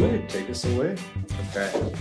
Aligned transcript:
Take 0.00 0.48
us 0.48 0.64
away. 0.64 0.96
Okay. 1.50 1.92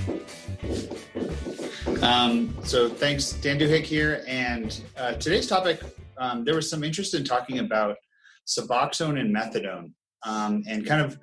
Um, 2.02 2.56
so 2.64 2.88
thanks, 2.88 3.34
Dan 3.34 3.60
Duhigg 3.60 3.84
here. 3.84 4.24
And 4.26 4.82
uh, 4.96 5.16
today's 5.16 5.48
topic, 5.48 5.82
um, 6.18 6.46
there 6.46 6.55
was 6.55 6.70
some 6.70 6.86
interest 6.86 7.14
in 7.14 7.26
talking 7.26 7.59
about 7.59 7.98
Suboxone 8.48 9.20
and 9.20 9.36
methadone 9.36 9.91
um, 10.23 10.64
and 10.66 10.86
kind 10.86 11.02
of 11.02 11.20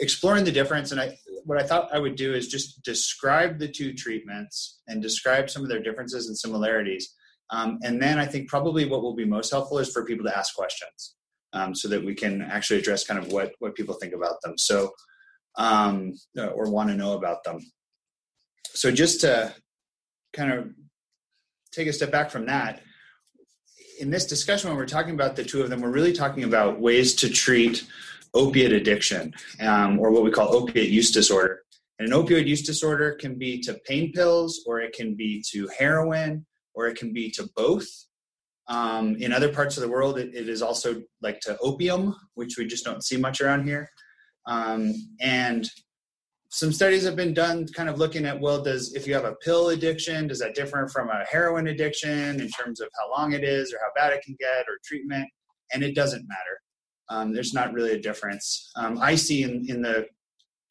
exploring 0.00 0.44
the 0.44 0.50
difference. 0.50 0.90
And 0.92 1.02
I, 1.02 1.18
what 1.44 1.58
I 1.58 1.64
thought 1.64 1.92
I 1.92 1.98
would 1.98 2.16
do 2.16 2.32
is 2.32 2.48
just 2.48 2.82
describe 2.82 3.58
the 3.58 3.68
two 3.68 3.92
treatments 3.92 4.80
and 4.88 5.02
describe 5.02 5.50
some 5.50 5.62
of 5.62 5.68
their 5.68 5.82
differences 5.82 6.28
and 6.28 6.38
similarities. 6.38 7.14
Um, 7.50 7.78
and 7.82 8.00
then 8.00 8.18
I 8.18 8.24
think 8.24 8.48
probably 8.48 8.86
what 8.86 9.02
will 9.02 9.14
be 9.14 9.26
most 9.26 9.50
helpful 9.50 9.78
is 9.78 9.92
for 9.92 10.06
people 10.06 10.24
to 10.24 10.34
ask 10.34 10.54
questions 10.54 11.16
um, 11.52 11.74
so 11.74 11.88
that 11.88 12.02
we 12.02 12.14
can 12.14 12.40
actually 12.40 12.78
address 12.78 13.06
kind 13.06 13.22
of 13.22 13.30
what, 13.30 13.52
what 13.58 13.74
people 13.74 13.96
think 13.96 14.14
about 14.14 14.40
them. 14.42 14.56
So, 14.56 14.92
um, 15.56 16.14
or 16.36 16.70
want 16.70 16.88
to 16.90 16.96
know 16.96 17.14
about 17.14 17.44
them. 17.44 17.60
So 18.64 18.90
just 18.90 19.20
to 19.22 19.54
kind 20.32 20.52
of 20.52 20.70
take 21.72 21.88
a 21.88 21.92
step 21.92 22.10
back 22.10 22.30
from 22.30 22.46
that, 22.46 22.82
in 23.98 24.10
this 24.10 24.26
discussion, 24.26 24.70
when 24.70 24.78
we're 24.78 24.86
talking 24.86 25.14
about 25.14 25.36
the 25.36 25.44
two 25.44 25.62
of 25.62 25.68
them, 25.68 25.80
we're 25.80 25.90
really 25.90 26.12
talking 26.12 26.44
about 26.44 26.80
ways 26.80 27.14
to 27.16 27.28
treat 27.28 27.86
opiate 28.32 28.72
addiction, 28.72 29.34
um, 29.60 29.98
or 29.98 30.10
what 30.10 30.22
we 30.22 30.30
call 30.30 30.54
opiate 30.54 30.88
use 30.88 31.10
disorder. 31.10 31.62
And 31.98 32.10
an 32.10 32.18
opioid 32.18 32.46
use 32.46 32.62
disorder 32.62 33.12
can 33.12 33.34
be 33.34 33.60
to 33.60 33.74
pain 33.86 34.12
pills, 34.12 34.62
or 34.66 34.80
it 34.80 34.94
can 34.94 35.14
be 35.16 35.44
to 35.50 35.68
heroin, 35.78 36.46
or 36.72 36.86
it 36.86 36.96
can 36.96 37.12
be 37.12 37.30
to 37.32 37.48
both. 37.54 37.86
Um, 38.68 39.16
in 39.16 39.32
other 39.32 39.52
parts 39.52 39.76
of 39.76 39.82
the 39.82 39.88
world, 39.88 40.16
it, 40.18 40.34
it 40.34 40.48
is 40.48 40.62
also 40.62 41.02
like 41.20 41.40
to 41.40 41.58
opium, 41.58 42.14
which 42.34 42.56
we 42.56 42.66
just 42.66 42.84
don't 42.84 43.04
see 43.04 43.16
much 43.16 43.40
around 43.40 43.64
here. 43.64 43.90
Um, 44.46 44.94
and 45.20 45.68
some 46.50 46.72
studies 46.72 47.04
have 47.04 47.14
been 47.14 47.32
done 47.32 47.66
kind 47.68 47.88
of 47.88 47.98
looking 47.98 48.26
at 48.26 48.40
well 48.40 48.60
does 48.60 48.94
if 48.94 49.06
you 49.06 49.14
have 49.14 49.24
a 49.24 49.36
pill 49.36 49.68
addiction 49.68 50.26
does 50.26 50.40
that 50.40 50.54
differ 50.54 50.88
from 50.92 51.08
a 51.08 51.24
heroin 51.30 51.68
addiction 51.68 52.40
in 52.40 52.48
terms 52.48 52.80
of 52.80 52.88
how 52.98 53.08
long 53.10 53.32
it 53.32 53.44
is 53.44 53.72
or 53.72 53.78
how 53.80 53.90
bad 53.94 54.12
it 54.12 54.22
can 54.22 54.36
get 54.38 54.62
or 54.68 54.78
treatment? 54.84 55.28
And 55.72 55.84
it 55.84 55.94
doesn't 55.94 56.26
matter. 56.26 56.60
Um, 57.08 57.32
there's 57.32 57.54
not 57.54 57.72
really 57.72 57.92
a 57.92 58.00
difference. 58.00 58.70
Um, 58.76 58.98
i 59.00 59.14
see 59.14 59.44
in, 59.44 59.64
in 59.68 59.82
the 59.82 60.06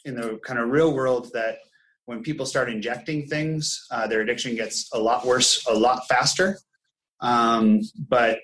in 0.06 0.16
the 0.16 0.40
kind 0.46 0.60
of 0.60 0.70
real 0.70 0.94
world 0.94 1.30
that 1.34 1.60
when 2.06 2.24
people 2.24 2.46
start 2.46 2.70
injecting 2.70 3.28
things 3.28 3.86
uh, 3.92 4.08
their 4.08 4.22
addiction 4.22 4.56
gets 4.56 4.90
a 4.94 5.00
lot 5.00 5.26
worse 5.26 5.66
a 5.68 5.74
lot 5.74 6.08
faster. 6.08 6.58
Um, 7.22 7.82
but 8.08 8.40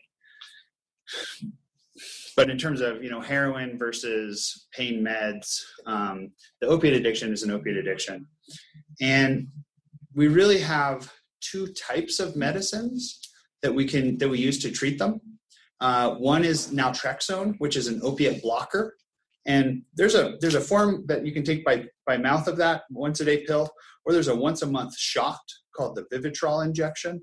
but 2.35 2.49
in 2.49 2.57
terms 2.57 2.81
of 2.81 3.03
you 3.03 3.09
know 3.09 3.21
heroin 3.21 3.77
versus 3.77 4.67
pain 4.73 5.03
meds, 5.03 5.61
um, 5.85 6.31
the 6.61 6.67
opiate 6.67 6.93
addiction 6.93 7.31
is 7.31 7.43
an 7.43 7.51
opiate 7.51 7.77
addiction, 7.77 8.27
and 9.01 9.47
we 10.13 10.27
really 10.27 10.59
have 10.59 11.11
two 11.41 11.67
types 11.73 12.19
of 12.19 12.35
medicines 12.35 13.19
that 13.61 13.73
we 13.73 13.85
can 13.85 14.17
that 14.17 14.29
we 14.29 14.39
use 14.39 14.59
to 14.59 14.71
treat 14.71 14.97
them. 14.97 15.19
Uh, 15.81 16.15
one 16.15 16.45
is 16.45 16.71
naltrexone, 16.71 17.55
which 17.57 17.75
is 17.75 17.87
an 17.87 17.99
opiate 18.03 18.41
blocker, 18.41 18.95
and 19.45 19.81
there's 19.93 20.15
a 20.15 20.37
there's 20.41 20.55
a 20.55 20.61
form 20.61 21.05
that 21.07 21.25
you 21.25 21.31
can 21.31 21.43
take 21.43 21.63
by 21.63 21.85
by 22.05 22.17
mouth 22.17 22.47
of 22.47 22.57
that 22.57 22.83
once 22.89 23.19
a 23.19 23.25
day 23.25 23.45
pill, 23.45 23.69
or 24.05 24.13
there's 24.13 24.27
a 24.27 24.35
once 24.35 24.61
a 24.61 24.67
month 24.67 24.97
shot 24.97 25.41
called 25.75 25.95
the 25.95 26.03
Vivitrol 26.15 26.65
injection, 26.65 27.21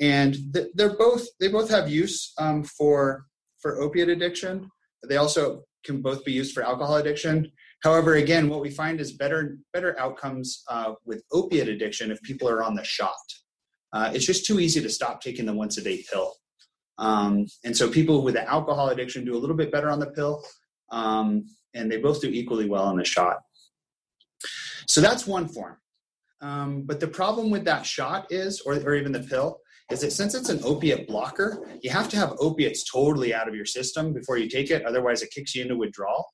and 0.00 0.36
they're 0.74 0.96
both 0.96 1.26
they 1.38 1.48
both 1.48 1.70
have 1.70 1.88
use 1.88 2.32
um, 2.38 2.62
for 2.62 3.26
for 3.60 3.80
opiate 3.80 4.08
addiction. 4.08 4.70
They 5.08 5.16
also 5.16 5.64
can 5.84 6.02
both 6.02 6.24
be 6.24 6.32
used 6.32 6.52
for 6.52 6.62
alcohol 6.62 6.96
addiction. 6.96 7.50
However, 7.82 8.14
again, 8.16 8.48
what 8.48 8.60
we 8.60 8.70
find 8.70 9.00
is 9.00 9.12
better 9.12 9.56
better 9.72 9.98
outcomes 9.98 10.62
uh, 10.68 10.92
with 11.04 11.22
opiate 11.32 11.68
addiction 11.68 12.10
if 12.10 12.20
people 12.22 12.48
are 12.48 12.62
on 12.62 12.74
the 12.74 12.84
shot. 12.84 13.14
Uh, 13.92 14.10
it's 14.14 14.26
just 14.26 14.44
too 14.44 14.60
easy 14.60 14.80
to 14.80 14.90
stop 14.90 15.20
taking 15.20 15.46
the 15.46 15.52
once 15.52 15.78
a 15.78 15.82
day 15.82 16.04
pill. 16.10 16.34
Um, 16.98 17.46
and 17.64 17.74
so 17.74 17.88
people 17.88 18.22
with 18.22 18.36
alcohol 18.36 18.90
addiction 18.90 19.24
do 19.24 19.34
a 19.34 19.40
little 19.40 19.56
bit 19.56 19.72
better 19.72 19.90
on 19.90 19.98
the 19.98 20.10
pill, 20.10 20.44
um, 20.92 21.46
and 21.74 21.90
they 21.90 21.96
both 21.96 22.20
do 22.20 22.28
equally 22.28 22.68
well 22.68 22.84
on 22.84 22.96
the 22.96 23.04
shot. 23.04 23.38
So 24.86 25.00
that's 25.00 25.26
one 25.26 25.48
form. 25.48 25.76
Um, 26.42 26.82
but 26.82 27.00
the 27.00 27.08
problem 27.08 27.50
with 27.50 27.64
that 27.64 27.86
shot 27.86 28.30
is, 28.30 28.60
or, 28.60 28.74
or 28.74 28.94
even 28.94 29.12
the 29.12 29.20
pill, 29.20 29.60
is 29.90 30.00
that 30.00 30.12
since 30.12 30.34
it's 30.34 30.48
an 30.48 30.60
opiate 30.64 31.08
blocker, 31.08 31.66
you 31.82 31.90
have 31.90 32.08
to 32.10 32.16
have 32.16 32.36
opiates 32.38 32.90
totally 32.90 33.34
out 33.34 33.48
of 33.48 33.54
your 33.54 33.66
system 33.66 34.12
before 34.12 34.38
you 34.38 34.48
take 34.48 34.70
it. 34.70 34.84
Otherwise, 34.84 35.22
it 35.22 35.30
kicks 35.30 35.54
you 35.54 35.62
into 35.62 35.76
withdrawal. 35.76 36.32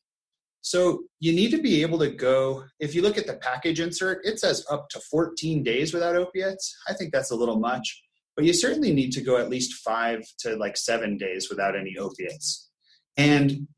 So 0.61 1.05
you 1.21 1.33
need 1.33 1.53
to 1.53 1.62
be 1.62 1.83
able 1.83 1.99
to 2.00 2.11
go. 2.11 2.65
If 2.81 2.94
you 2.94 3.03
look 3.03 3.17
at 3.17 3.27
the 3.27 3.34
package 3.34 3.81
insert, 3.81 4.27
it 4.27 4.41
says 4.41 4.67
up 4.71 4.89
to 4.91 5.00
14 5.11 5.62
days 5.62 5.94
without 5.94 6.17
opiates. 6.17 6.77
I 6.89 6.93
think 6.93 7.12
that's 7.12 7.31
a 7.31 7.37
little 7.37 7.59
much, 7.59 8.03
but 8.34 8.44
you 8.44 8.53
certainly 8.53 8.93
need 8.93 9.12
to 9.12 9.21
go 9.22 9.37
at 9.37 9.49
least 9.49 9.75
five 9.75 10.25
to 10.41 10.56
like 10.56 10.77
seven 10.77 11.17
days 11.17 11.49
without 11.49 11.77
any 11.77 11.97
opiates. 11.97 12.69
And 13.17 13.69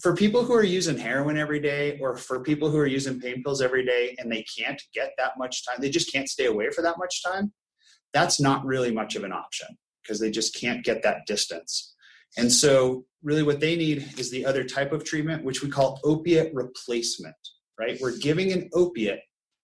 for 0.00 0.14
people 0.14 0.44
who 0.44 0.54
are 0.54 0.64
using 0.64 0.96
heroin 0.96 1.36
every 1.36 1.60
day 1.60 1.98
or 2.00 2.16
for 2.16 2.40
people 2.40 2.70
who 2.70 2.78
are 2.78 2.86
using 2.86 3.20
pain 3.20 3.42
pills 3.42 3.60
every 3.60 3.84
day 3.84 4.14
and 4.18 4.30
they 4.30 4.44
can't 4.56 4.80
get 4.94 5.12
that 5.18 5.32
much 5.36 5.66
time, 5.66 5.76
they 5.80 5.90
just 5.90 6.12
can't 6.12 6.28
stay 6.28 6.46
away 6.46 6.70
for 6.70 6.82
that 6.82 6.98
much 6.98 7.22
time, 7.22 7.52
that's 8.12 8.40
not 8.40 8.64
really 8.64 8.92
much 8.92 9.16
of 9.16 9.24
an 9.24 9.32
option 9.32 9.68
because 10.02 10.20
they 10.20 10.30
just 10.30 10.58
can't 10.58 10.84
get 10.84 11.02
that 11.02 11.26
distance. 11.26 11.94
And 12.36 12.50
so, 12.50 13.04
really, 13.22 13.42
what 13.42 13.60
they 13.60 13.76
need 13.76 14.18
is 14.18 14.30
the 14.30 14.46
other 14.46 14.64
type 14.64 14.92
of 14.92 15.04
treatment, 15.04 15.44
which 15.44 15.62
we 15.62 15.68
call 15.68 16.00
opiate 16.04 16.54
replacement, 16.54 17.36
right? 17.78 17.98
We're 18.00 18.16
giving 18.16 18.52
an 18.52 18.68
opiate 18.74 19.20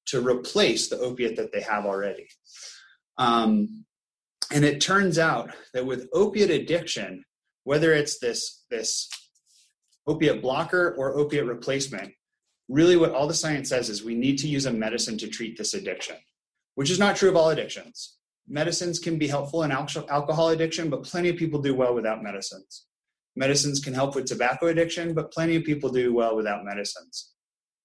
to 0.07 0.21
replace 0.21 0.89
the 0.89 0.99
opiate 0.99 1.37
that 1.37 1.53
they 1.53 1.63
have 1.63 1.87
already. 1.87 2.29
Um, 3.17 3.85
and 4.51 4.65
it 4.65 4.81
turns 4.81 5.19
out 5.19 5.51
that 5.73 5.87
with 5.87 6.09
opiate 6.13 6.51
addiction, 6.51 7.25
whether 7.65 7.93
it's 7.93 8.19
this, 8.19 8.65
this 8.71 9.09
opiate 10.07 10.43
blocker 10.43 10.95
or 10.99 11.17
opiate 11.19 11.47
replacement, 11.47 12.13
really 12.69 12.97
what 12.97 13.13
all 13.13 13.27
the 13.27 13.35
science 13.35 13.71
says 13.71 13.89
is 13.89 14.05
we 14.05 14.15
need 14.15 14.39
to 14.39 14.49
use 14.49 14.67
a 14.67 14.73
medicine 14.73 15.17
to 15.19 15.29
treat 15.29 15.57
this 15.57 15.75
addiction, 15.75 16.17
which 16.75 16.91
is 16.91 16.99
not 16.99 17.17
true 17.17 17.31
of 17.31 17.37
all 17.37 17.51
addictions 17.51 18.14
medicines 18.49 18.99
can 18.99 19.19
be 19.19 19.27
helpful 19.27 19.63
in 19.63 19.73
alcohol 19.73 20.51
addiction, 20.51 20.91
but 20.91 21.05
plenty 21.05 21.29
of 21.29 21.37
people 21.37 21.61
do 21.61 21.75
well 21.75 21.95
without 21.95 22.23
medicines. 22.23 22.87
Medicines 23.37 23.81
can 23.81 23.95
help 23.95 24.15
with 24.15 24.27
tobacco 24.27 24.69
addiction, 24.69 25.15
but 25.15 25.33
plenty 25.33 25.57
of 25.57 25.65
people 25.65 25.91
do 25.91 26.15
well 26.15 26.37
without 26.37 26.65
medicines. 26.65 27.33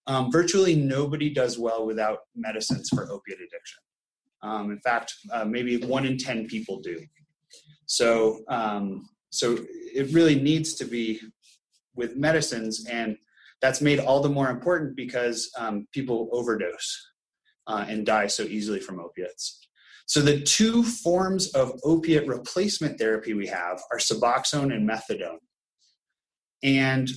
Um, 0.07 0.31
virtually 0.31 0.75
nobody 0.75 1.29
does 1.29 1.57
well 1.57 1.85
without 1.85 2.19
medicines 2.35 2.89
for 2.89 3.03
opiate 3.03 3.39
addiction. 3.39 3.79
Um, 4.41 4.71
in 4.71 4.79
fact, 4.79 5.13
uh, 5.31 5.45
maybe 5.45 5.77
one 5.77 6.05
in 6.05 6.17
10 6.17 6.47
people 6.47 6.79
do. 6.79 6.99
So, 7.85 8.43
um, 8.47 9.09
so 9.31 9.57
it 9.93 10.13
really 10.13 10.39
needs 10.39 10.75
to 10.75 10.85
be 10.85 11.19
with 11.95 12.15
medicines, 12.15 12.85
and 12.89 13.17
that's 13.61 13.81
made 13.81 13.99
all 13.99 14.21
the 14.21 14.29
more 14.29 14.49
important 14.49 14.95
because 14.95 15.51
um, 15.57 15.87
people 15.91 16.29
overdose 16.31 17.11
uh, 17.67 17.85
and 17.87 18.05
die 18.05 18.27
so 18.27 18.43
easily 18.43 18.79
from 18.79 18.99
opiates. 18.99 19.67
So 20.09 20.21
the 20.21 20.41
two 20.41 20.81
forms 20.83 21.51
of 21.51 21.79
opiate 21.83 22.27
replacement 22.27 22.97
therapy 22.97 23.35
we 23.35 23.45
have 23.45 23.79
are 23.91 23.99
Suboxone 23.99 24.73
and 24.73 24.89
methadone. 24.89 25.37
And 26.63 27.07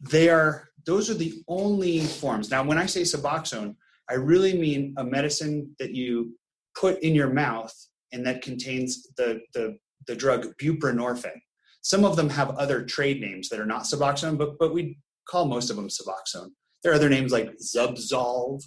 they 0.00 0.28
are 0.28 0.68
those 0.86 1.10
are 1.10 1.14
the 1.14 1.42
only 1.48 1.98
forms. 1.98 2.48
Now 2.48 2.62
when 2.62 2.78
I 2.78 2.86
say 2.86 3.02
Suboxone, 3.02 3.74
I 4.08 4.14
really 4.14 4.56
mean 4.56 4.94
a 4.98 5.04
medicine 5.04 5.74
that 5.80 5.96
you 5.96 6.38
put 6.76 7.02
in 7.02 7.12
your 7.12 7.30
mouth 7.30 7.74
and 8.12 8.24
that 8.24 8.42
contains 8.42 9.08
the 9.16 9.40
the, 9.54 9.76
the 10.06 10.14
drug 10.14 10.46
buprenorphine. 10.62 11.42
Some 11.80 12.04
of 12.04 12.14
them 12.14 12.30
have 12.30 12.50
other 12.50 12.84
trade 12.84 13.20
names 13.20 13.48
that 13.48 13.58
are 13.58 13.66
not 13.66 13.82
Suboxone, 13.82 14.38
but 14.38 14.56
but 14.60 14.72
we 14.72 14.96
call 15.28 15.44
most 15.44 15.70
of 15.70 15.76
them 15.76 15.88
Suboxone. 15.88 16.50
There 16.84 16.92
are 16.92 16.94
other 16.94 17.10
names 17.10 17.32
like 17.32 17.50
Zubsolv 17.56 18.62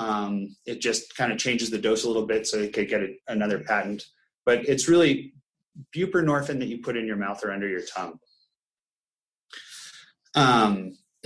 um, 0.00 0.56
it 0.64 0.80
just 0.80 1.14
kind 1.14 1.30
of 1.30 1.36
changes 1.38 1.68
the 1.68 1.76
dose 1.76 2.04
a 2.04 2.06
little 2.08 2.26
bit 2.26 2.46
so 2.46 2.56
it 2.58 2.72
could 2.72 2.88
get 2.88 3.02
a, 3.02 3.14
another 3.28 3.58
patent. 3.58 4.02
But 4.46 4.66
it's 4.66 4.88
really 4.88 5.34
buprenorphine 5.94 6.58
that 6.58 6.68
you 6.68 6.78
put 6.78 6.96
in 6.96 7.06
your 7.06 7.16
mouth 7.16 7.44
or 7.44 7.52
under 7.52 7.68
your 7.68 7.82
tongue. 7.82 8.18
Um, 10.34 10.96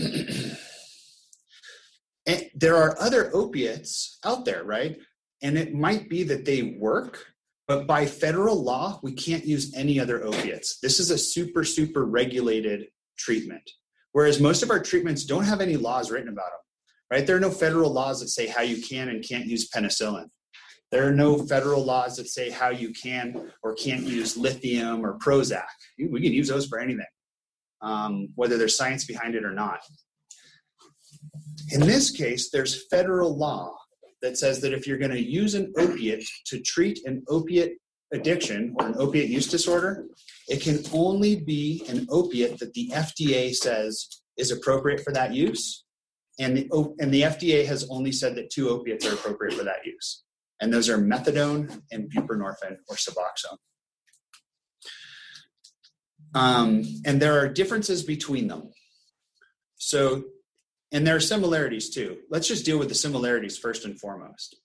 there 2.56 2.76
are 2.76 3.00
other 3.00 3.30
opiates 3.32 4.18
out 4.24 4.44
there, 4.44 4.64
right? 4.64 4.98
And 5.40 5.56
it 5.56 5.72
might 5.72 6.08
be 6.08 6.24
that 6.24 6.44
they 6.44 6.76
work, 6.80 7.26
but 7.68 7.86
by 7.86 8.06
federal 8.06 8.60
law, 8.60 8.98
we 9.04 9.12
can't 9.12 9.44
use 9.44 9.72
any 9.76 10.00
other 10.00 10.24
opiates. 10.24 10.80
This 10.80 10.98
is 10.98 11.12
a 11.12 11.18
super, 11.18 11.62
super 11.62 12.06
regulated 12.06 12.88
treatment. 13.16 13.70
Whereas 14.10 14.40
most 14.40 14.64
of 14.64 14.70
our 14.72 14.82
treatments 14.82 15.24
don't 15.24 15.44
have 15.44 15.60
any 15.60 15.76
laws 15.76 16.10
written 16.10 16.28
about 16.28 16.50
them 16.50 16.58
right? 17.10 17.26
There 17.26 17.36
are 17.36 17.40
no 17.40 17.50
federal 17.50 17.92
laws 17.92 18.20
that 18.20 18.28
say 18.28 18.46
how 18.46 18.62
you 18.62 18.82
can 18.82 19.08
and 19.08 19.26
can't 19.26 19.46
use 19.46 19.70
penicillin. 19.70 20.26
There 20.90 21.08
are 21.08 21.12
no 21.12 21.38
federal 21.38 21.84
laws 21.84 22.16
that 22.16 22.28
say 22.28 22.50
how 22.50 22.70
you 22.70 22.92
can 22.92 23.50
or 23.62 23.74
can't 23.74 24.04
use 24.04 24.36
lithium 24.36 25.04
or 25.04 25.18
Prozac. 25.18 25.64
We 25.98 26.22
can 26.22 26.32
use 26.32 26.48
those 26.48 26.66
for 26.66 26.78
anything, 26.78 27.06
um, 27.82 28.28
whether 28.36 28.56
there's 28.56 28.76
science 28.76 29.04
behind 29.04 29.34
it 29.34 29.44
or 29.44 29.52
not. 29.52 29.80
In 31.72 31.80
this 31.80 32.10
case, 32.10 32.50
there's 32.50 32.86
federal 32.88 33.36
law 33.36 33.74
that 34.22 34.38
says 34.38 34.60
that 34.60 34.72
if 34.72 34.86
you're 34.86 34.98
going 34.98 35.10
to 35.10 35.20
use 35.20 35.54
an 35.54 35.72
opiate 35.76 36.24
to 36.46 36.60
treat 36.60 37.00
an 37.06 37.24
opiate 37.28 37.76
addiction 38.12 38.74
or 38.78 38.86
an 38.86 38.94
opiate 38.98 39.28
use 39.28 39.48
disorder, 39.48 40.06
it 40.48 40.62
can 40.62 40.78
only 40.92 41.36
be 41.36 41.84
an 41.88 42.06
opiate 42.10 42.58
that 42.58 42.72
the 42.74 42.90
FDA 42.92 43.54
says 43.54 44.22
is 44.36 44.50
appropriate 44.50 45.00
for 45.00 45.12
that 45.12 45.34
use. 45.34 45.83
And 46.38 46.56
the, 46.56 46.94
and 46.98 47.12
the 47.12 47.22
FDA 47.22 47.64
has 47.66 47.86
only 47.88 48.12
said 48.12 48.34
that 48.34 48.50
two 48.50 48.68
opiates 48.68 49.06
are 49.06 49.14
appropriate 49.14 49.54
for 49.54 49.64
that 49.64 49.84
use. 49.84 50.24
And 50.60 50.72
those 50.72 50.88
are 50.88 50.98
methadone 50.98 51.82
and 51.92 52.12
buprenorphine 52.12 52.78
or 52.88 52.96
Suboxone. 52.96 53.58
Um, 56.34 56.84
and 57.04 57.22
there 57.22 57.38
are 57.38 57.48
differences 57.48 58.02
between 58.02 58.48
them. 58.48 58.70
So, 59.76 60.24
and 60.90 61.06
there 61.06 61.14
are 61.16 61.20
similarities 61.20 61.90
too. 61.90 62.18
Let's 62.30 62.48
just 62.48 62.64
deal 62.64 62.78
with 62.78 62.88
the 62.88 62.94
similarities 62.94 63.58
first 63.58 63.84
and 63.84 63.98
foremost. 63.98 64.56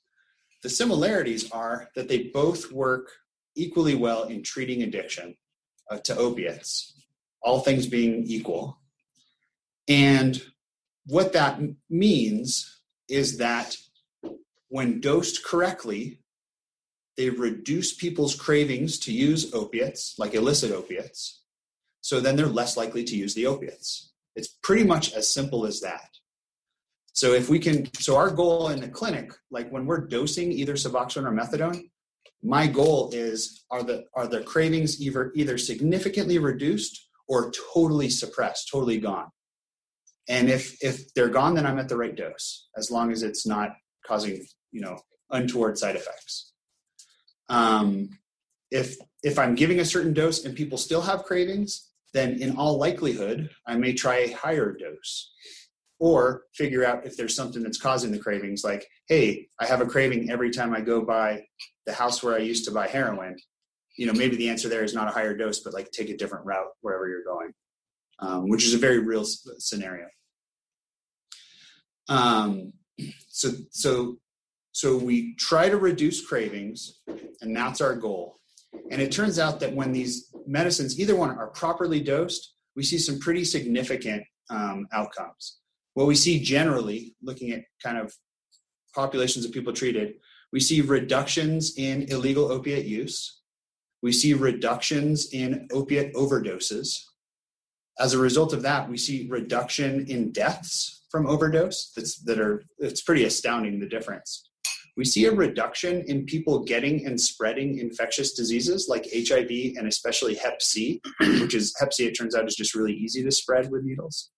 The 0.63 0.69
similarities 0.69 1.51
are 1.51 1.89
that 1.95 2.07
they 2.07 2.24
both 2.33 2.71
work 2.71 3.12
equally 3.56 3.95
well 3.95 4.24
in 4.24 4.44
treating 4.44 4.81
addiction 4.83 5.36
uh, 5.89 5.98
to 6.00 6.18
opiates, 6.18 6.94
all 7.42 7.60
things 7.60 7.88
being 7.88 8.24
equal. 8.25 8.80
And 9.88 10.42
what 11.10 11.34
that 11.34 11.60
means 11.90 12.80
is 13.08 13.38
that 13.40 13.76
when 14.68 15.02
dosed 15.02 15.44
correctly, 15.44 16.20
they 17.18 17.32
reduce 17.32 17.94
people's 17.94 18.36
cravings 18.36 19.00
to 19.00 19.12
use 19.12 19.54
opiates, 19.54 20.16
like 20.20 20.36
illicit 20.36 20.72
opiates. 20.72 21.42
So 22.02 22.20
then 22.20 22.36
they're 22.36 22.46
less 22.46 22.78
likely 22.78 23.04
to 23.06 23.16
use 23.16 23.34
the 23.34 23.48
opiates. 23.48 24.12
It's 24.36 24.48
pretty 24.48 24.84
much 24.84 25.14
as 25.14 25.28
simple 25.28 25.66
as 25.66 25.82
that. 25.82 26.10
So 27.14 27.34
if 27.34 27.50
we 27.50 27.60
can, 27.60 27.92
so 27.96 28.16
our 28.16 28.30
goal 28.30 28.70
in 28.70 28.80
the 28.80 28.88
clinic, 28.88 29.34
like 29.50 29.70
when 29.72 29.86
we're 29.86 30.08
dosing 30.08 30.52
either 30.52 30.76
Suboxone 30.76 31.26
or 31.26 31.32
methadone, 31.32 31.90
my 32.42 32.68
goal 32.68 33.10
is 33.14 33.66
are 33.70 33.84
the 33.84 34.06
are 34.14 34.28
the 34.28 34.44
cravings 34.44 35.02
either 35.02 35.34
either 35.36 35.58
significantly 35.58 36.38
reduced 36.38 37.10
or 37.28 37.52
totally 37.74 38.10
suppressed, 38.10 38.70
totally 38.72 38.98
gone. 38.98 39.30
And 40.30 40.48
if 40.48 40.78
if 40.81 41.12
they're 41.16 41.30
gone, 41.30 41.56
then 41.56 41.66
I'm 41.66 41.80
at 41.80 41.90
the 41.90 41.98
right 41.98 42.16
dose, 42.16 42.70
as 42.78 42.92
long 42.92 43.12
as 43.12 43.24
it's 43.24 43.48
not 43.48 43.72
causing 44.06 44.46
you 44.72 44.81
know 44.81 45.00
untoward 45.31 45.78
side 45.78 45.96
effects. 45.96 46.54
Um, 47.50 48.10
if 48.72 48.96
if 49.24 49.40
I'm 49.40 49.56
giving 49.56 49.80
a 49.80 49.86
certain 49.86 50.14
dose 50.14 50.46
and 50.46 50.56
people 50.56 50.78
still 50.78 51.02
have 51.02 51.24
cravings, 51.24 51.90
then 52.14 52.42
in 52.42 52.56
all 52.56 52.78
likelihood 52.78 53.50
I 53.68 53.76
may 53.76 53.94
try 53.94 54.18
a 54.18 54.31
higher 54.31 54.78
dose, 54.78 55.31
or 56.00 56.44
figure 56.54 56.86
out 56.86 57.08
if 57.08 57.18
there's 57.18 57.36
something 57.36 57.64
that's 57.64 57.81
causing 57.81 58.12
the 58.12 58.20
cravings. 58.20 58.64
Like, 58.64 58.88
hey, 59.08 59.48
I 59.60 59.66
have 59.66 59.81
a 59.81 59.88
craving 59.88 60.30
every 60.30 60.52
time 60.52 60.76
I 60.76 60.81
go 60.81 61.02
by 61.02 61.44
the 61.88 61.94
house 61.94 62.22
where 62.22 62.36
I 62.36 62.40
used 62.40 62.66
to 62.66 62.72
buy 62.72 62.88
heroin. 62.88 63.36
You 63.98 64.06
know, 64.06 64.14
maybe 64.14 64.36
the 64.36 64.50
answer 64.50 64.70
there 64.70 64.84
is 64.84 64.94
not 64.94 65.08
a 65.08 65.12
higher 65.12 65.36
dose, 65.36 65.60
but 65.60 65.74
like 65.74 65.90
take 65.90 66.10
a 66.10 66.16
different 66.18 66.46
route 66.46 66.70
wherever 66.81 67.10
you're 67.10 67.24
going, 67.24 67.52
um, 68.20 68.48
which 68.48 68.64
is 68.64 68.76
a 68.76 68.78
very 68.78 69.00
real 69.00 69.26
scenario. 69.26 70.06
Um, 72.10 72.74
so 73.30 73.52
so 73.72 74.18
so 74.72 74.98
we 74.98 75.36
try 75.36 75.70
to 75.70 75.78
reduce 75.78 76.26
cravings 76.26 77.02
and 77.42 77.56
that's 77.56 77.82
our 77.82 77.96
goal. 77.96 78.36
And 78.92 79.02
it 79.02 79.12
turns 79.12 79.40
out 79.40 79.60
that 79.62 79.74
when 79.74 79.92
these 79.92 80.34
medicines 80.46 81.00
either 81.00 81.16
one 81.16 81.32
are 81.32 81.48
properly 81.48 82.02
dosed 82.02 82.54
we 82.76 82.84
see 82.84 82.98
some 82.98 83.20
pretty 83.20 83.44
significant 83.44 84.24
um, 84.50 84.88
outcomes. 84.92 85.60
What 85.94 86.08
we 86.08 86.16
see 86.16 86.40
generally 86.40 87.16
looking 87.22 87.52
at 87.52 87.64
kind 87.84 87.98
of 87.98 88.14
populations 88.96 89.46
of 89.46 89.52
people 89.52 89.74
treated 89.74 90.16
we 90.52 90.60
see 90.60 90.82
reductions 90.82 91.78
in 91.78 92.04
illegal 92.10 92.52
opiate 92.52 92.86
use. 92.86 93.42
We 94.02 94.12
see 94.12 94.34
reductions 94.34 95.32
in 95.32 95.68
opiate 95.72 96.14
overdoses 96.16 97.04
as 98.00 98.13
a 98.13 98.18
result 98.18 98.54
of 98.54 98.62
that 98.62 98.90
we 98.90 98.98
see 98.98 99.28
reduction 99.30 100.06
in 100.07 100.31
deaths 100.31 101.00
from 101.10 101.28
overdose. 101.28 101.92
That's 101.96 102.19
that 102.24 102.40
are 102.40 102.63
it's 102.78 103.01
pretty 103.01 103.25
astounding 103.25 103.80
the 103.80 103.88
difference. 103.88 104.50
We 104.96 105.06
see 105.06 105.25
a 105.25 105.31
reduction 105.31 106.04
in 106.07 106.25
people 106.25 106.63
getting 106.63 107.06
and 107.06 107.19
spreading 107.19 107.78
infectious 107.78 108.34
diseases 108.34 108.88
like 108.90 109.07
hiv 109.13 109.50
and 109.50 109.88
especially 109.88 110.36
hep 110.36 110.62
c 110.62 111.01
which 111.19 111.54
is 111.54 111.74
hep 111.80 111.94
c 111.94 112.06
it 112.06 112.18
turns 112.18 112.36
out 112.36 112.48
is 112.48 112.56
just 112.56 112.75
really 112.75 112.94
easy 112.94 113.24
to 113.24 113.31
spread 113.31 113.69
with 113.72 113.84
needles. 113.84 114.31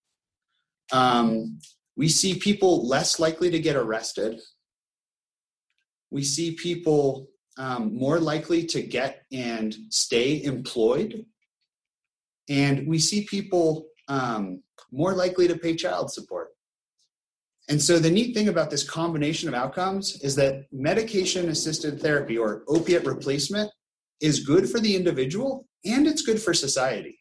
Um, 0.91 1.59
we 1.95 2.09
see 2.09 2.35
people 2.35 2.87
less 2.87 3.19
likely 3.19 3.49
to 3.51 3.59
get 3.59 3.75
arrested. 3.75 4.41
We 6.09 6.23
see 6.23 6.55
people 6.55 7.27
um, 7.57 7.95
more 7.95 8.19
likely 8.19 8.65
to 8.65 8.81
get 8.81 9.23
and 9.31 9.75
stay 9.89 10.43
employed 10.43 11.25
and 12.51 12.87
we 12.87 12.99
see 12.99 13.25
people 13.25 13.87
um, 14.07 14.61
more 14.91 15.13
likely 15.13 15.47
to 15.47 15.57
pay 15.57 15.75
child 15.75 16.11
support 16.11 16.49
and 17.71 17.81
so 17.81 17.99
the 17.99 18.11
neat 18.11 18.33
thing 18.33 18.49
about 18.49 18.69
this 18.69 18.83
combination 18.83 19.47
of 19.47 19.55
outcomes 19.55 20.21
is 20.23 20.35
that 20.35 20.65
medication 20.73 21.47
assisted 21.47 22.01
therapy 22.01 22.37
or 22.37 22.63
opiate 22.67 23.05
replacement 23.05 23.71
is 24.19 24.45
good 24.45 24.69
for 24.69 24.81
the 24.81 24.93
individual 24.93 25.67
and 25.85 26.05
it's 26.05 26.21
good 26.21 26.41
for 26.41 26.53
society. 26.53 27.17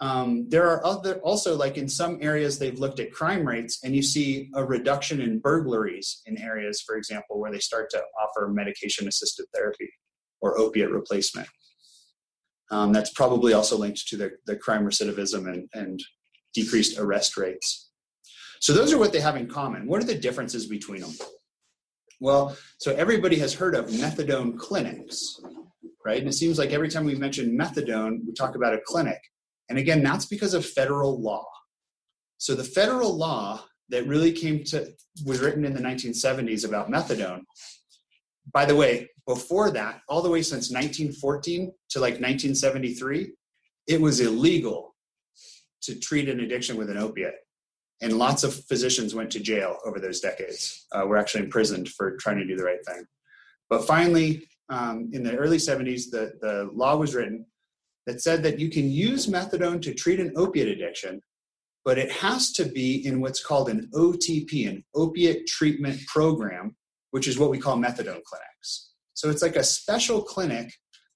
Um, 0.00 0.46
there 0.50 0.68
are 0.68 0.84
other 0.84 1.18
also 1.20 1.56
like 1.56 1.78
in 1.78 1.88
some 1.88 2.18
areas 2.20 2.58
they've 2.58 2.78
looked 2.78 3.00
at 3.00 3.10
crime 3.10 3.48
rates 3.48 3.80
and 3.82 3.96
you 3.96 4.02
see 4.02 4.50
a 4.54 4.62
reduction 4.62 5.22
in 5.22 5.38
burglaries 5.38 6.20
in 6.26 6.36
areas 6.36 6.82
for 6.82 6.96
example 6.96 7.40
where 7.40 7.50
they 7.50 7.58
start 7.58 7.88
to 7.92 8.02
offer 8.22 8.48
medication 8.48 9.08
assisted 9.08 9.46
therapy 9.54 9.88
or 10.42 10.58
opiate 10.58 10.90
replacement 10.90 11.48
um, 12.70 12.92
that's 12.92 13.12
probably 13.12 13.52
also 13.52 13.76
linked 13.76 14.06
to 14.08 14.16
the, 14.16 14.30
the 14.46 14.56
crime 14.56 14.84
recidivism 14.84 15.52
and, 15.52 15.68
and 15.74 16.02
decreased 16.54 16.98
arrest 16.98 17.36
rates 17.36 17.86
so 18.60 18.72
those 18.72 18.92
are 18.92 18.98
what 18.98 19.12
they 19.12 19.20
have 19.20 19.36
in 19.36 19.48
common. 19.48 19.86
What 19.86 20.00
are 20.02 20.06
the 20.06 20.14
differences 20.14 20.66
between 20.66 21.00
them? 21.00 21.12
Well, 22.20 22.56
so 22.78 22.94
everybody 22.94 23.38
has 23.38 23.52
heard 23.52 23.74
of 23.74 23.88
methadone 23.88 24.58
clinics, 24.58 25.40
right? 26.04 26.18
And 26.18 26.28
it 26.28 26.32
seems 26.32 26.58
like 26.58 26.70
every 26.70 26.88
time 26.88 27.04
we 27.04 27.14
mention 27.14 27.58
methadone, 27.58 28.20
we 28.26 28.32
talk 28.32 28.54
about 28.54 28.74
a 28.74 28.80
clinic. 28.86 29.20
And 29.68 29.78
again, 29.78 30.02
that's 30.02 30.26
because 30.26 30.54
of 30.54 30.64
federal 30.64 31.20
law. 31.20 31.44
So 32.38 32.54
the 32.54 32.64
federal 32.64 33.16
law 33.16 33.62
that 33.90 34.06
really 34.06 34.32
came 34.32 34.64
to 34.64 34.92
was 35.24 35.40
written 35.40 35.64
in 35.64 35.74
the 35.74 35.80
1970s 35.80 36.66
about 36.66 36.90
methadone. 36.90 37.42
By 38.52 38.64
the 38.64 38.76
way, 38.76 39.08
before 39.26 39.70
that, 39.70 40.02
all 40.08 40.22
the 40.22 40.30
way 40.30 40.42
since 40.42 40.70
1914 40.70 41.72
to 41.90 42.00
like 42.00 42.14
1973, 42.14 43.32
it 43.88 44.00
was 44.00 44.20
illegal 44.20 44.94
to 45.82 45.98
treat 45.98 46.28
an 46.28 46.40
addiction 46.40 46.76
with 46.76 46.90
an 46.90 46.96
opiate 46.96 47.36
and 48.02 48.18
lots 48.18 48.44
of 48.44 48.54
physicians 48.64 49.14
went 49.14 49.30
to 49.30 49.40
jail 49.40 49.78
over 49.84 49.98
those 49.98 50.20
decades. 50.20 50.86
Uh, 50.92 51.06
were 51.06 51.16
actually 51.16 51.44
imprisoned 51.44 51.88
for 51.88 52.16
trying 52.16 52.38
to 52.38 52.46
do 52.46 52.56
the 52.56 52.64
right 52.64 52.84
thing. 52.86 53.04
But 53.70 53.86
finally, 53.86 54.48
um, 54.68 55.10
in 55.12 55.22
the 55.22 55.36
early 55.36 55.56
70s, 55.56 56.10
the, 56.10 56.32
the 56.40 56.70
law 56.72 56.96
was 56.96 57.14
written 57.14 57.46
that 58.06 58.20
said 58.20 58.42
that 58.42 58.58
you 58.58 58.70
can 58.70 58.90
use 58.90 59.26
methadone 59.26 59.80
to 59.82 59.94
treat 59.94 60.20
an 60.20 60.32
opiate 60.36 60.68
addiction, 60.68 61.20
but 61.84 61.98
it 61.98 62.10
has 62.12 62.52
to 62.52 62.64
be 62.64 63.04
in 63.06 63.20
what's 63.20 63.42
called 63.42 63.68
an 63.68 63.88
OTP, 63.94 64.68
an 64.68 64.84
opiate 64.94 65.46
treatment 65.46 66.04
program, 66.06 66.76
which 67.10 67.26
is 67.26 67.38
what 67.38 67.50
we 67.50 67.58
call 67.58 67.76
methadone 67.76 68.22
clinics. 68.22 68.92
So 69.16 69.30
it's 69.30 69.42
like 69.42 69.56
a 69.56 69.64
special 69.64 70.22
clinic 70.22 70.70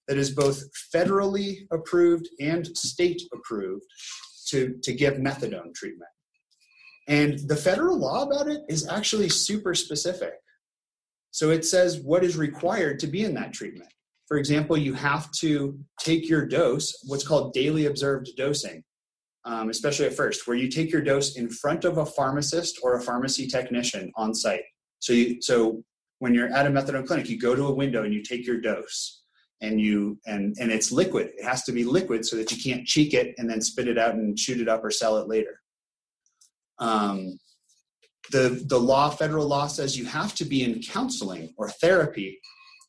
that 0.08 0.16
is 0.16 0.30
both 0.30 0.64
federally 0.92 1.66
approved 1.70 2.28
and 2.40 2.66
state 2.76 3.22
approved 3.32 3.84
to, 4.48 4.74
to 4.82 4.92
give 4.92 5.14
methadone 5.14 5.72
treatment. 5.74 6.10
And 7.06 7.38
the 7.46 7.56
federal 7.56 7.98
law 7.98 8.22
about 8.22 8.48
it 8.48 8.62
is 8.68 8.88
actually 8.88 9.28
super 9.28 9.74
specific. 9.74 10.32
So 11.30 11.50
it 11.50 11.64
says 11.64 12.00
what 12.00 12.24
is 12.24 12.36
required 12.36 12.98
to 13.00 13.06
be 13.06 13.24
in 13.24 13.34
that 13.34 13.52
treatment. 13.52 13.92
For 14.28 14.38
example, 14.38 14.78
you 14.78 14.94
have 14.94 15.30
to 15.40 15.78
take 16.00 16.28
your 16.28 16.46
dose, 16.46 16.96
what's 17.06 17.26
called 17.26 17.52
daily 17.52 17.86
observed 17.86 18.30
dosing, 18.36 18.82
um, 19.44 19.68
especially 19.68 20.06
at 20.06 20.14
first, 20.14 20.46
where 20.46 20.56
you 20.56 20.68
take 20.68 20.90
your 20.90 21.02
dose 21.02 21.36
in 21.36 21.50
front 21.50 21.84
of 21.84 21.98
a 21.98 22.06
pharmacist 22.06 22.80
or 22.82 22.96
a 22.96 23.02
pharmacy 23.02 23.46
technician 23.46 24.10
on 24.16 24.34
site. 24.34 24.62
So, 25.00 25.12
you, 25.12 25.42
so 25.42 25.82
when 26.20 26.32
you're 26.32 26.52
at 26.54 26.66
a 26.66 26.70
methadone 26.70 27.06
clinic, 27.06 27.28
you 27.28 27.38
go 27.38 27.54
to 27.54 27.66
a 27.66 27.74
window 27.74 28.04
and 28.04 28.14
you 28.14 28.22
take 28.22 28.46
your 28.46 28.60
dose, 28.60 29.22
and 29.60 29.80
you 29.80 30.18
and 30.26 30.54
and 30.60 30.70
it's 30.70 30.92
liquid. 30.92 31.32
It 31.36 31.44
has 31.44 31.64
to 31.64 31.72
be 31.72 31.84
liquid 31.84 32.24
so 32.24 32.36
that 32.36 32.52
you 32.52 32.62
can't 32.62 32.86
cheek 32.86 33.12
it 33.12 33.34
and 33.38 33.50
then 33.50 33.60
spit 33.60 33.88
it 33.88 33.98
out 33.98 34.14
and 34.14 34.38
shoot 34.38 34.60
it 34.60 34.68
up 34.68 34.84
or 34.84 34.90
sell 34.90 35.18
it 35.18 35.28
later. 35.28 35.60
Um, 36.78 37.38
the, 38.30 38.64
the 38.66 38.78
law, 38.78 39.10
federal 39.10 39.46
law 39.46 39.66
says 39.66 39.98
you 39.98 40.04
have 40.06 40.34
to 40.36 40.44
be 40.44 40.62
in 40.62 40.80
counseling 40.80 41.52
or 41.56 41.68
therapy. 41.68 42.40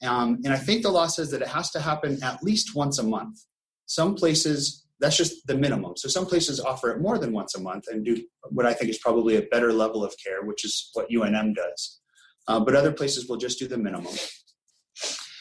Um, 0.03 0.39
and 0.43 0.53
I 0.53 0.57
think 0.57 0.83
the 0.83 0.91
law 0.91 1.07
says 1.07 1.31
that 1.31 1.41
it 1.41 1.47
has 1.47 1.71
to 1.71 1.79
happen 1.79 2.21
at 2.23 2.43
least 2.43 2.75
once 2.75 2.99
a 2.99 3.03
month. 3.03 3.39
Some 3.85 4.15
places 4.15 4.85
that's 4.99 5.17
just 5.17 5.47
the 5.47 5.55
minimum. 5.55 5.93
So 5.97 6.07
some 6.07 6.27
places 6.27 6.59
offer 6.59 6.91
it 6.91 7.01
more 7.01 7.17
than 7.17 7.33
once 7.33 7.55
a 7.55 7.59
month 7.59 7.85
and 7.91 8.05
do 8.05 8.23
what 8.51 8.67
I 8.67 8.73
think 8.73 8.91
is 8.91 8.99
probably 8.99 9.37
a 9.37 9.41
better 9.41 9.73
level 9.73 10.05
of 10.05 10.13
care, 10.23 10.43
which 10.43 10.63
is 10.63 10.91
what 10.93 11.09
UNM 11.09 11.55
does. 11.55 12.00
Uh, 12.47 12.59
but 12.59 12.75
other 12.75 12.91
places 12.91 13.27
will 13.27 13.37
just 13.37 13.59
do 13.59 13.67
the 13.67 13.77
minimum. 13.77 14.13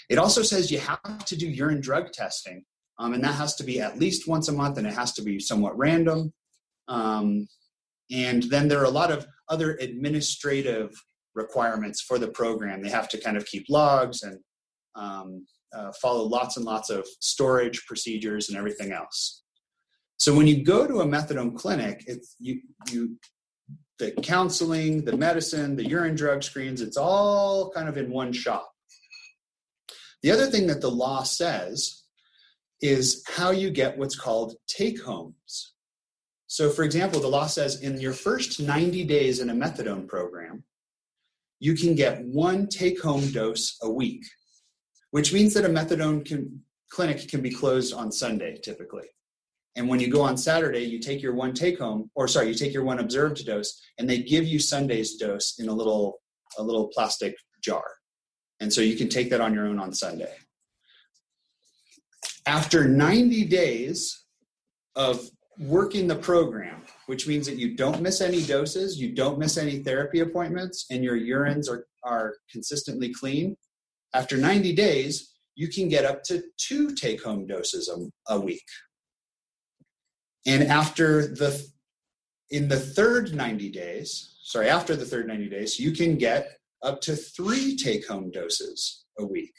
It 0.09 0.19
also 0.19 0.42
says 0.42 0.71
you 0.71 0.80
have 0.80 1.25
to 1.25 1.37
do 1.37 1.49
urine 1.49 1.80
drug 1.80 2.12
testing, 2.12 2.64
um, 2.99 3.14
and 3.14 3.23
that 3.25 3.35
has 3.35 3.54
to 3.57 3.64
be 3.64 3.80
at 3.80 3.99
least 3.99 4.28
once 4.28 4.49
a 4.49 4.52
month, 4.52 4.76
and 4.76 4.87
it 4.87 4.95
has 4.95 5.12
to 5.14 5.23
be 5.23 5.38
somewhat 5.38 5.78
random. 5.78 6.33
Um, 6.88 7.49
and 8.11 8.42
then 8.45 8.69
there 8.69 8.80
are 8.80 8.85
a 8.85 8.90
lot 8.90 9.12
of 9.12 9.26
other 9.49 9.76
administrative 9.76 10.90
requirements 11.35 12.00
for 12.02 12.19
the 12.19 12.28
program. 12.28 12.83
They 12.83 12.90
have 12.90 13.09
to 13.11 13.19
kind 13.19 13.37
of 13.37 13.47
keep 13.47 13.66
logs 13.69 14.23
and 14.23 14.38
um, 14.97 15.47
uh, 15.73 15.92
follow 16.02 16.25
lots 16.25 16.57
and 16.57 16.66
lots 16.66 16.90
of 16.90 17.07
storage 17.21 17.87
procedures 17.87 18.49
and 18.49 18.59
everything 18.59 18.92
else. 18.92 19.42
So 20.19 20.35
when 20.35 20.47
you 20.47 20.64
go 20.64 20.87
to 20.87 21.00
a 21.00 21.07
methadone 21.07 21.57
clinic, 21.57 22.04
it's 22.07 22.37
you 22.38 22.61
you 22.90 23.16
the 24.00 24.11
counseling, 24.23 25.04
the 25.04 25.16
medicine, 25.16 25.76
the 25.76 25.87
urine 25.87 26.16
drug 26.16 26.42
screens, 26.42 26.80
it's 26.80 26.97
all 26.97 27.71
kind 27.71 27.88
of 27.88 27.97
in 27.97 28.11
one 28.11 28.33
shop. 28.33 28.73
The 30.23 30.33
other 30.33 30.47
thing 30.47 30.66
that 30.66 30.80
the 30.80 30.90
law 30.90 31.23
says 31.23 32.02
is 32.80 33.23
how 33.28 33.50
you 33.50 33.71
get 33.71 33.97
what's 33.97 34.16
called 34.16 34.57
take 34.66 35.02
homes. 35.02 35.75
So, 36.47 36.69
for 36.69 36.83
example, 36.83 37.21
the 37.21 37.28
law 37.28 37.47
says 37.47 37.80
in 37.80 38.00
your 38.00 38.12
first 38.12 38.61
90 38.61 39.04
days 39.04 39.38
in 39.40 39.50
a 39.50 39.54
methadone 39.54 40.09
program, 40.09 40.64
you 41.61 41.75
can 41.75 41.95
get 41.95 42.25
one 42.25 42.66
take 42.66 43.00
home 43.00 43.30
dose 43.30 43.78
a 43.83 43.90
week, 43.90 44.25
which 45.11 45.33
means 45.33 45.54
that 45.54 45.64
a 45.64 45.69
methadone 45.69 46.25
can, 46.25 46.62
clinic 46.88 47.28
can 47.28 47.40
be 47.40 47.50
closed 47.50 47.95
on 47.95 48.11
Sunday 48.11 48.59
typically. 48.62 49.07
And 49.76 49.88
when 49.88 50.00
you 50.00 50.10
go 50.10 50.22
on 50.22 50.36
Saturday, 50.36 50.84
you 50.84 50.98
take 50.98 51.22
your 51.22 51.34
one 51.34 51.54
take 51.54 51.78
home, 51.78 52.10
or 52.14 52.26
sorry, 52.26 52.48
you 52.48 52.54
take 52.54 52.74
your 52.74 52.84
one 52.84 52.98
observed 52.98 53.44
dose, 53.46 53.80
and 53.98 54.08
they 54.08 54.18
give 54.18 54.44
you 54.44 54.58
Sunday's 54.58 55.16
dose 55.16 55.58
in 55.58 55.68
a 55.68 55.72
little 55.72 56.20
a 56.58 56.62
little 56.62 56.88
plastic 56.88 57.36
jar. 57.62 57.84
And 58.58 58.72
so 58.72 58.80
you 58.80 58.96
can 58.96 59.08
take 59.08 59.30
that 59.30 59.40
on 59.40 59.54
your 59.54 59.66
own 59.66 59.78
on 59.78 59.92
Sunday. 59.92 60.34
After 62.46 62.88
90 62.88 63.44
days 63.44 64.24
of 64.96 65.30
working 65.58 66.08
the 66.08 66.16
program, 66.16 66.82
which 67.06 67.26
means 67.26 67.46
that 67.46 67.56
you 67.56 67.76
don't 67.76 68.00
miss 68.00 68.20
any 68.20 68.42
doses, 68.42 68.98
you 68.98 69.14
don't 69.14 69.38
miss 69.38 69.56
any 69.56 69.78
therapy 69.78 70.20
appointments, 70.20 70.86
and 70.90 71.04
your 71.04 71.18
urines 71.18 71.70
are, 71.70 71.86
are 72.02 72.34
consistently 72.50 73.12
clean. 73.12 73.56
After 74.14 74.36
90 74.36 74.74
days, 74.74 75.32
you 75.54 75.68
can 75.68 75.88
get 75.88 76.04
up 76.04 76.22
to 76.24 76.42
two 76.56 76.94
take 76.94 77.22
home 77.22 77.46
doses 77.46 77.88
a, 77.88 78.34
a 78.34 78.40
week. 78.40 78.64
And 80.47 80.64
after 80.64 81.26
the, 81.26 81.64
in 82.50 82.68
the 82.68 82.78
third 82.78 83.35
90 83.35 83.70
days, 83.70 84.37
sorry, 84.42 84.68
after 84.68 84.97
the 84.97 85.04
third 85.04 85.26
90 85.26 85.49
days, 85.49 85.78
you 85.78 85.92
can 85.92 86.16
get 86.16 86.59
up 86.82 87.00
to 87.02 87.14
three 87.14 87.76
take 87.76 88.06
home 88.09 88.30
doses 88.30 89.04
a 89.18 89.25
week. 89.25 89.54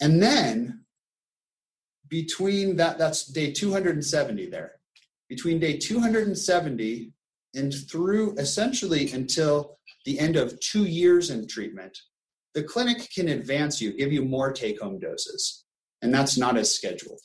And 0.00 0.22
then 0.22 0.84
between 2.08 2.76
that, 2.76 2.98
that's 2.98 3.26
day 3.26 3.52
270 3.52 4.50
there. 4.50 4.72
Between 5.28 5.58
day 5.58 5.78
270 5.78 7.12
and 7.54 7.74
through 7.90 8.36
essentially 8.36 9.10
until 9.12 9.78
the 10.04 10.18
end 10.18 10.36
of 10.36 10.58
two 10.60 10.84
years 10.84 11.30
in 11.30 11.46
treatment, 11.46 11.96
the 12.54 12.62
clinic 12.62 13.08
can 13.14 13.28
advance 13.28 13.80
you, 13.80 13.92
give 13.92 14.12
you 14.12 14.24
more 14.24 14.52
take 14.52 14.80
home 14.80 14.98
doses, 14.98 15.64
and 16.02 16.12
that's 16.12 16.36
not 16.36 16.56
as 16.56 16.74
scheduled. 16.74 17.20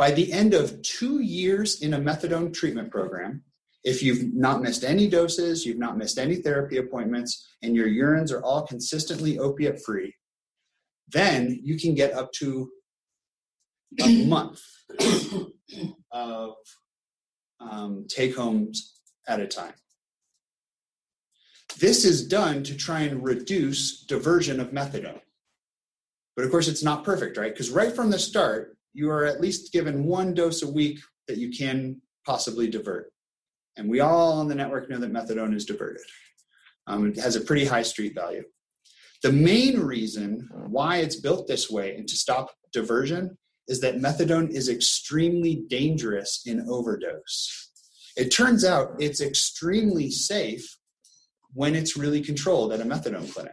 By 0.00 0.12
the 0.12 0.32
end 0.32 0.54
of 0.54 0.80
two 0.80 1.20
years 1.20 1.82
in 1.82 1.92
a 1.92 1.98
methadone 1.98 2.54
treatment 2.54 2.90
program, 2.90 3.44
if 3.84 4.02
you've 4.02 4.32
not 4.32 4.62
missed 4.62 4.82
any 4.82 5.06
doses, 5.06 5.66
you've 5.66 5.76
not 5.76 5.98
missed 5.98 6.18
any 6.18 6.36
therapy 6.36 6.78
appointments, 6.78 7.46
and 7.60 7.76
your 7.76 7.86
urines 7.86 8.32
are 8.32 8.42
all 8.42 8.66
consistently 8.66 9.38
opiate 9.38 9.84
free, 9.84 10.14
then 11.08 11.60
you 11.62 11.78
can 11.78 11.94
get 11.94 12.14
up 12.14 12.32
to 12.38 12.70
a 14.00 14.24
month 14.24 14.62
of 16.10 16.54
um, 17.60 18.06
take 18.08 18.34
homes 18.34 19.02
at 19.28 19.38
a 19.38 19.46
time. 19.46 19.74
This 21.78 22.06
is 22.06 22.26
done 22.26 22.62
to 22.62 22.74
try 22.74 23.00
and 23.00 23.22
reduce 23.22 24.02
diversion 24.06 24.60
of 24.60 24.70
methadone. 24.70 25.20
But 26.36 26.46
of 26.46 26.50
course, 26.50 26.68
it's 26.68 26.82
not 26.82 27.04
perfect, 27.04 27.36
right? 27.36 27.52
Because 27.52 27.68
right 27.68 27.94
from 27.94 28.10
the 28.10 28.18
start, 28.18 28.78
you 28.92 29.10
are 29.10 29.24
at 29.24 29.40
least 29.40 29.72
given 29.72 30.04
one 30.04 30.34
dose 30.34 30.62
a 30.62 30.70
week 30.70 31.00
that 31.28 31.38
you 31.38 31.50
can 31.50 32.00
possibly 32.26 32.68
divert. 32.68 33.12
And 33.76 33.88
we 33.88 34.00
all 34.00 34.32
on 34.32 34.48
the 34.48 34.54
network 34.54 34.90
know 34.90 34.98
that 34.98 35.12
methadone 35.12 35.54
is 35.54 35.64
diverted. 35.64 36.02
Um, 36.86 37.06
it 37.06 37.18
has 37.18 37.36
a 37.36 37.40
pretty 37.40 37.64
high 37.64 37.82
street 37.82 38.14
value. 38.14 38.42
The 39.22 39.32
main 39.32 39.80
reason 39.80 40.48
why 40.68 40.98
it's 40.98 41.16
built 41.16 41.46
this 41.46 41.70
way 41.70 41.94
and 41.96 42.08
to 42.08 42.16
stop 42.16 42.50
diversion 42.72 43.36
is 43.68 43.80
that 43.80 43.98
methadone 43.98 44.50
is 44.50 44.68
extremely 44.68 45.62
dangerous 45.68 46.42
in 46.46 46.66
overdose. 46.68 47.70
It 48.16 48.30
turns 48.30 48.64
out 48.64 48.96
it's 48.98 49.20
extremely 49.20 50.10
safe 50.10 50.76
when 51.52 51.74
it's 51.74 51.96
really 51.96 52.20
controlled 52.20 52.72
at 52.72 52.80
a 52.80 52.84
methadone 52.84 53.32
clinic 53.32 53.52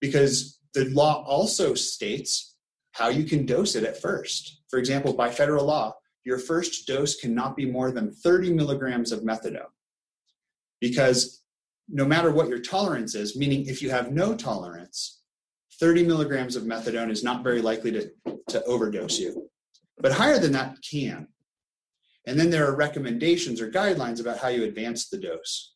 because 0.00 0.58
the 0.74 0.86
law 0.86 1.24
also 1.24 1.74
states 1.74 2.49
how 2.92 3.08
you 3.08 3.24
can 3.24 3.46
dose 3.46 3.74
it 3.74 3.84
at 3.84 4.00
first. 4.00 4.62
For 4.68 4.78
example, 4.78 5.12
by 5.12 5.30
federal 5.30 5.66
law, 5.66 5.94
your 6.24 6.38
first 6.38 6.86
dose 6.86 7.16
cannot 7.16 7.56
be 7.56 7.64
more 7.64 7.90
than 7.90 8.12
30 8.12 8.52
milligrams 8.52 9.12
of 9.12 9.20
methadone 9.20 9.70
because 10.80 11.42
no 11.88 12.04
matter 12.04 12.30
what 12.30 12.48
your 12.48 12.60
tolerance 12.60 13.14
is, 13.14 13.36
meaning 13.36 13.66
if 13.66 13.82
you 13.82 13.90
have 13.90 14.12
no 14.12 14.34
tolerance, 14.34 15.20
30 15.78 16.06
milligrams 16.06 16.56
of 16.56 16.64
methadone 16.64 17.10
is 17.10 17.24
not 17.24 17.42
very 17.42 17.62
likely 17.62 17.90
to, 17.90 18.10
to 18.48 18.62
overdose 18.64 19.18
you. 19.18 19.48
But 19.98 20.12
higher 20.12 20.38
than 20.38 20.52
that 20.52 20.76
can. 20.88 21.28
And 22.26 22.38
then 22.38 22.50
there 22.50 22.66
are 22.66 22.76
recommendations 22.76 23.60
or 23.60 23.70
guidelines 23.70 24.20
about 24.20 24.38
how 24.38 24.48
you 24.48 24.64
advance 24.64 25.08
the 25.08 25.18
dose. 25.18 25.74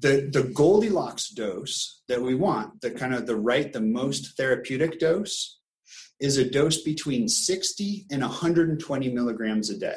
The, 0.00 0.30
the 0.32 0.44
Goldilocks 0.44 1.28
dose 1.30 2.02
that 2.08 2.22
we 2.22 2.34
want, 2.34 2.80
the 2.80 2.90
kind 2.90 3.14
of 3.14 3.26
the 3.26 3.36
right, 3.36 3.72
the 3.72 3.80
most 3.80 4.36
therapeutic 4.36 5.00
dose, 5.00 5.58
is 6.20 6.36
a 6.36 6.48
dose 6.48 6.82
between 6.82 7.28
60 7.28 8.06
and 8.10 8.22
120 8.22 9.10
milligrams 9.10 9.70
a 9.70 9.78
day. 9.78 9.96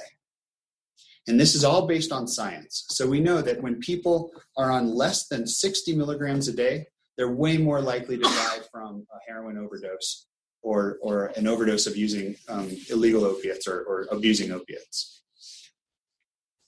And 1.27 1.39
this 1.39 1.55
is 1.55 1.63
all 1.63 1.88
based 1.88 2.12
on 2.12 2.27
science. 2.27 2.86
So 2.89 3.08
we 3.08 3.20
know 3.20 3.41
that 3.41 3.62
when 3.62 3.79
people 3.79 4.31
are 4.58 4.72
on 4.72 4.93
less 4.93 5.27
than 5.27 5.46
60 5.46 5.96
milligrams 5.96 6.48
a 6.48 6.53
day, 6.53 6.88
they're 7.17 7.31
way 7.31 7.58
more 7.58 7.81
likely 7.81 8.17
to 8.17 8.24
die 8.24 8.60
from 8.72 9.05
a 9.13 9.31
heroin 9.31 9.58
overdose 9.58 10.25
or, 10.63 10.98
or 11.01 11.27
an 11.38 11.48
overdose 11.48 11.88
of 11.88 11.98
using 11.98 12.36
um, 12.48 12.72
illegal 12.89 13.24
opiates 13.24 13.67
or, 13.67 13.81
or 13.84 14.08
abusing 14.12 14.51
opiates. 14.51 15.20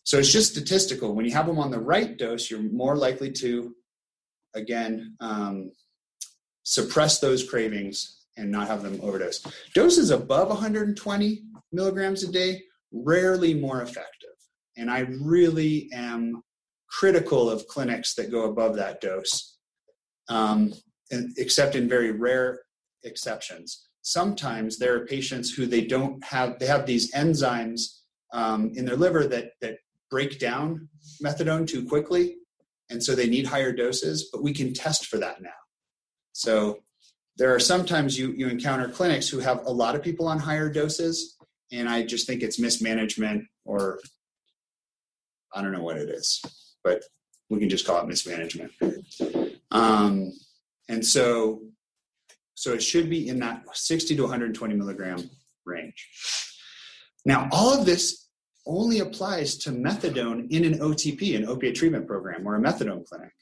So 0.03 0.17
it's 0.17 0.31
just 0.31 0.51
statistical. 0.51 1.15
When 1.15 1.25
you 1.25 1.33
have 1.33 1.47
them 1.47 1.59
on 1.59 1.71
the 1.71 1.79
right 1.79 2.17
dose, 2.17 2.49
you're 2.49 2.61
more 2.61 2.95
likely 2.95 3.31
to, 3.33 3.73
again, 4.53 5.15
um, 5.19 5.71
suppress 6.63 7.19
those 7.19 7.47
cravings 7.47 8.21
and 8.37 8.51
not 8.51 8.67
have 8.67 8.83
them 8.83 8.99
overdose. 9.01 9.45
Doses 9.73 10.09
above 10.09 10.49
120 10.49 11.43
milligrams 11.71 12.23
a 12.23 12.31
day, 12.31 12.63
rarely 12.91 13.53
more 13.53 13.81
effective. 13.81 14.29
And 14.75 14.89
I 14.89 14.99
really 15.21 15.89
am 15.93 16.41
critical 16.89 17.49
of 17.49 17.67
clinics 17.67 18.13
that 18.15 18.31
go 18.31 18.49
above 18.49 18.75
that 18.75 19.01
dose 19.01 19.53
um, 20.29 20.73
except 21.37 21.75
in 21.75 21.87
very 21.89 22.11
rare 22.11 22.61
exceptions. 23.03 23.87
Sometimes 24.01 24.77
there 24.77 24.95
are 24.95 25.05
patients 25.05 25.51
who 25.51 25.65
they 25.65 25.81
don't 25.81 26.23
have, 26.23 26.59
they 26.59 26.65
have 26.65 26.85
these 26.85 27.13
enzymes 27.13 27.99
um, 28.33 28.71
in 28.75 28.85
their 28.85 28.95
liver 28.95 29.27
that, 29.27 29.51
that 29.61 29.77
break 30.13 30.37
down 30.37 30.87
methadone 31.23 31.65
too 31.65 31.87
quickly, 31.87 32.35
and 32.91 33.03
so 33.03 33.15
they 33.15 33.25
need 33.25 33.47
higher 33.47 33.71
doses, 33.71 34.29
but 34.31 34.43
we 34.43 34.53
can 34.53 34.71
test 34.71 35.07
for 35.07 35.17
that 35.17 35.41
now. 35.41 35.49
So 36.33 36.83
there 37.37 37.51
are 37.55 37.59
sometimes 37.59 38.15
you, 38.15 38.31
you 38.33 38.47
encounter 38.47 38.87
clinics 38.89 39.27
who 39.27 39.39
have 39.39 39.65
a 39.65 39.71
lot 39.71 39.95
of 39.95 40.03
people 40.03 40.27
on 40.27 40.37
higher 40.37 40.69
doses, 40.71 41.35
and 41.71 41.89
I 41.89 42.03
just 42.03 42.27
think 42.27 42.43
it's 42.43 42.59
mismanagement 42.59 43.45
or 43.65 44.01
I 45.51 45.63
don't 45.63 45.71
know 45.71 45.81
what 45.81 45.97
it 45.97 46.09
is, 46.09 46.43
but 46.83 47.01
we 47.49 47.57
can 47.57 47.69
just 47.69 47.87
call 47.87 47.99
it 47.99 48.07
mismanagement. 48.07 48.71
Um, 49.71 50.31
and 50.89 51.03
so, 51.03 51.63
so 52.53 52.73
it 52.73 52.83
should 52.83 53.09
be 53.09 53.29
in 53.29 53.39
that 53.39 53.63
60 53.73 54.15
to 54.15 54.21
120 54.21 54.75
milligram 54.75 55.27
range. 55.65 56.07
Now, 57.25 57.49
all 57.51 57.73
of 57.73 57.87
this 57.87 58.22
only 58.65 58.99
applies 58.99 59.57
to 59.57 59.71
methadone 59.71 60.49
in 60.51 60.65
an 60.65 60.79
OTP, 60.79 61.35
an 61.35 61.47
opiate 61.47 61.75
treatment 61.75 62.07
program, 62.07 62.47
or 62.47 62.55
a 62.55 62.59
methadone 62.59 63.05
clinic. 63.05 63.33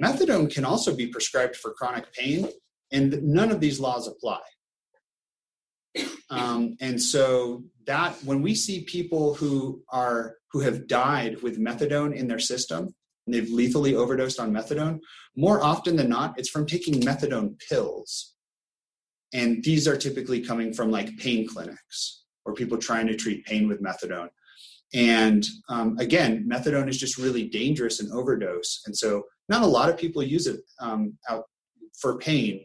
Methadone 0.00 0.52
can 0.52 0.64
also 0.64 0.94
be 0.94 1.08
prescribed 1.08 1.56
for 1.56 1.72
chronic 1.72 2.12
pain, 2.12 2.48
and 2.92 3.22
none 3.22 3.50
of 3.50 3.60
these 3.60 3.80
laws 3.80 4.06
apply. 4.06 4.40
Um, 6.30 6.76
and 6.80 7.02
so 7.02 7.64
that 7.86 8.14
when 8.24 8.40
we 8.40 8.54
see 8.54 8.84
people 8.84 9.34
who 9.34 9.82
are 9.88 10.36
who 10.52 10.60
have 10.60 10.86
died 10.86 11.42
with 11.42 11.58
methadone 11.58 12.14
in 12.14 12.28
their 12.28 12.38
system 12.38 12.94
and 13.26 13.34
they've 13.34 13.50
lethally 13.50 13.96
overdosed 13.96 14.38
on 14.38 14.52
methadone, 14.52 15.00
more 15.36 15.62
often 15.62 15.96
than 15.96 16.08
not, 16.08 16.38
it's 16.38 16.48
from 16.48 16.66
taking 16.66 16.94
methadone 17.00 17.60
pills. 17.68 18.34
And 19.32 19.62
these 19.62 19.88
are 19.88 19.96
typically 19.96 20.40
coming 20.40 20.72
from 20.72 20.90
like 20.90 21.16
pain 21.18 21.46
clinics 21.48 22.20
or 22.44 22.54
people 22.54 22.78
trying 22.78 23.06
to 23.06 23.16
treat 23.16 23.44
pain 23.44 23.68
with 23.68 23.82
methadone. 23.82 24.28
And 24.92 25.46
um, 25.68 25.96
again, 25.98 26.48
methadone 26.50 26.88
is 26.88 26.98
just 26.98 27.18
really 27.18 27.48
dangerous 27.48 28.00
in 28.00 28.10
overdose. 28.12 28.82
And 28.86 28.96
so 28.96 29.24
not 29.48 29.62
a 29.62 29.66
lot 29.66 29.88
of 29.88 29.96
people 29.96 30.22
use 30.22 30.46
it 30.46 30.60
um, 30.80 31.16
out 31.28 31.44
for 31.98 32.18
pain. 32.18 32.64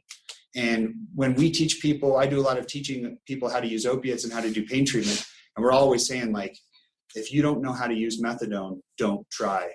And 0.56 0.94
when 1.14 1.36
we 1.36 1.52
teach 1.52 1.82
people, 1.82 2.18
I 2.18 2.26
do 2.28 2.40
a 2.40 2.42
lot 2.42 2.58
of 2.58 2.66
teaching 2.66 3.18
people 3.28 3.50
how 3.50 3.60
to 3.60 3.68
use 3.68 3.86
opiates 3.86 4.24
and 4.24 4.34
how 4.34 4.42
to 4.42 4.52
do 4.52 4.66
pain 4.66 4.86
treatment. 4.86 5.24
And 5.56 5.64
we're 5.64 5.72
always 5.72 6.08
saying, 6.08 6.32
like, 6.32 6.58
if 7.14 7.32
you 7.32 7.42
don't 7.42 7.62
know 7.62 7.74
how 7.74 7.88
to 7.88 7.94
use 7.94 8.22
methadone, 8.22 8.80
don't 8.98 9.30
try. 9.30 9.70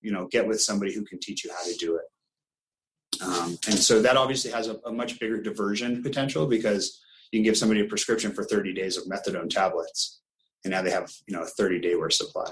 You 0.00 0.12
know, 0.12 0.28
get 0.30 0.46
with 0.46 0.60
somebody 0.60 0.94
who 0.94 1.04
can 1.04 1.18
teach 1.20 1.44
you 1.44 1.50
how 1.52 1.64
to 1.64 1.74
do 1.76 1.96
it. 1.96 3.22
Um, 3.22 3.58
and 3.68 3.78
so 3.78 4.02
that 4.02 4.16
obviously 4.16 4.50
has 4.50 4.68
a, 4.68 4.78
a 4.86 4.92
much 4.92 5.20
bigger 5.20 5.40
diversion 5.40 6.02
potential 6.02 6.46
because 6.46 7.00
you 7.32 7.40
can 7.40 7.44
give 7.44 7.56
somebody 7.56 7.80
a 7.80 7.86
prescription 7.86 8.32
for 8.32 8.44
30 8.44 8.72
days 8.72 8.96
of 8.96 9.04
methadone 9.04 9.50
tablets 9.50 10.20
and 10.64 10.70
now 10.70 10.82
they 10.82 10.90
have 10.90 11.10
you 11.26 11.34
know 11.34 11.42
a 11.42 11.46
30 11.46 11.80
day 11.80 11.96
worth 11.96 12.12
supply. 12.14 12.46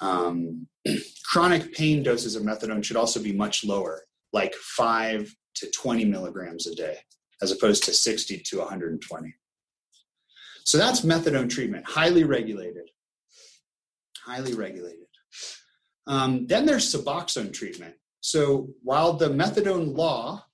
Um, 0.00 0.68
chronic 1.24 1.74
pain 1.74 2.02
doses 2.02 2.36
of 2.36 2.42
methadone 2.42 2.84
should 2.84 2.96
also 2.96 3.20
be 3.20 3.32
much 3.32 3.64
lower 3.64 4.02
like 4.32 4.54
5 4.54 5.34
to 5.56 5.70
20 5.70 6.04
milligrams 6.04 6.66
a 6.66 6.74
day 6.74 6.98
as 7.42 7.50
opposed 7.50 7.84
to 7.84 7.92
60 7.92 8.38
to 8.38 8.58
120 8.58 9.34
so 10.64 10.76
that's 10.76 11.00
methadone 11.00 11.48
treatment 11.48 11.86
highly 11.88 12.24
regulated 12.24 12.90
highly 14.26 14.54
regulated. 14.54 15.06
Um, 16.06 16.46
then 16.46 16.66
there's 16.66 16.92
suboxone 16.92 17.52
treatment. 17.52 17.94
So 18.20 18.68
while 18.82 19.12
the 19.12 19.28
methadone 19.28 19.96
law 19.96 20.44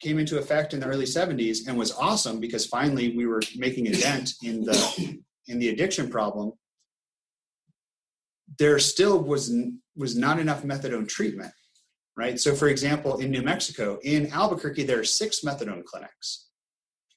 came 0.00 0.18
into 0.18 0.38
effect 0.38 0.72
in 0.74 0.80
the 0.80 0.86
early 0.86 1.04
70s 1.04 1.68
and 1.68 1.76
was 1.76 1.92
awesome 1.92 2.40
because 2.40 2.66
finally 2.66 3.16
we 3.16 3.26
were 3.26 3.42
making 3.56 3.86
a 3.88 3.92
dent 3.92 4.32
in 4.42 4.62
the 4.62 5.20
in 5.48 5.58
the 5.58 5.68
addiction 5.68 6.08
problem, 6.08 6.52
there 8.58 8.78
still 8.78 9.20
was 9.22 9.54
was 9.96 10.16
not 10.16 10.38
enough 10.38 10.62
methadone 10.62 11.08
treatment, 11.08 11.52
right? 12.16 12.38
So, 12.38 12.54
for 12.54 12.68
example, 12.68 13.18
in 13.18 13.30
New 13.30 13.42
Mexico, 13.42 13.98
in 14.02 14.32
Albuquerque, 14.32 14.84
there 14.84 15.00
are 15.00 15.04
six 15.04 15.40
methadone 15.40 15.84
clinics. 15.84 16.46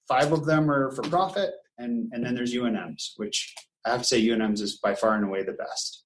Five 0.08 0.32
of 0.32 0.46
them 0.46 0.70
are 0.70 0.92
for 0.92 1.04
profit, 1.04 1.52
and 1.78 2.12
and 2.12 2.26
then 2.26 2.36
there's 2.36 2.54
UNM's, 2.54 3.14
which 3.18 3.54
I 3.86 3.92
have 3.92 4.02
to 4.02 4.08
say 4.08 4.30
UNM's 4.30 4.62
is 4.62 4.78
by 4.78 4.96
far 4.96 5.16
and 5.16 5.26
away 5.26 5.44
the 5.44 5.54
best 5.54 6.04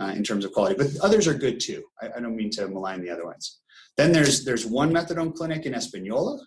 uh, 0.00 0.12
in 0.16 0.22
terms 0.22 0.44
of 0.44 0.52
quality. 0.52 0.76
But 0.76 0.88
others 1.02 1.26
are 1.26 1.34
good 1.34 1.60
too. 1.60 1.84
I, 2.00 2.08
I 2.16 2.20
don't 2.20 2.36
mean 2.36 2.50
to 2.52 2.68
malign 2.68 3.02
the 3.02 3.10
other 3.10 3.26
ones. 3.26 3.57
Then 3.98 4.12
there's 4.12 4.44
there's 4.44 4.64
one 4.64 4.92
methadone 4.92 5.34
clinic 5.34 5.66
in 5.66 5.74
Espanola. 5.74 6.38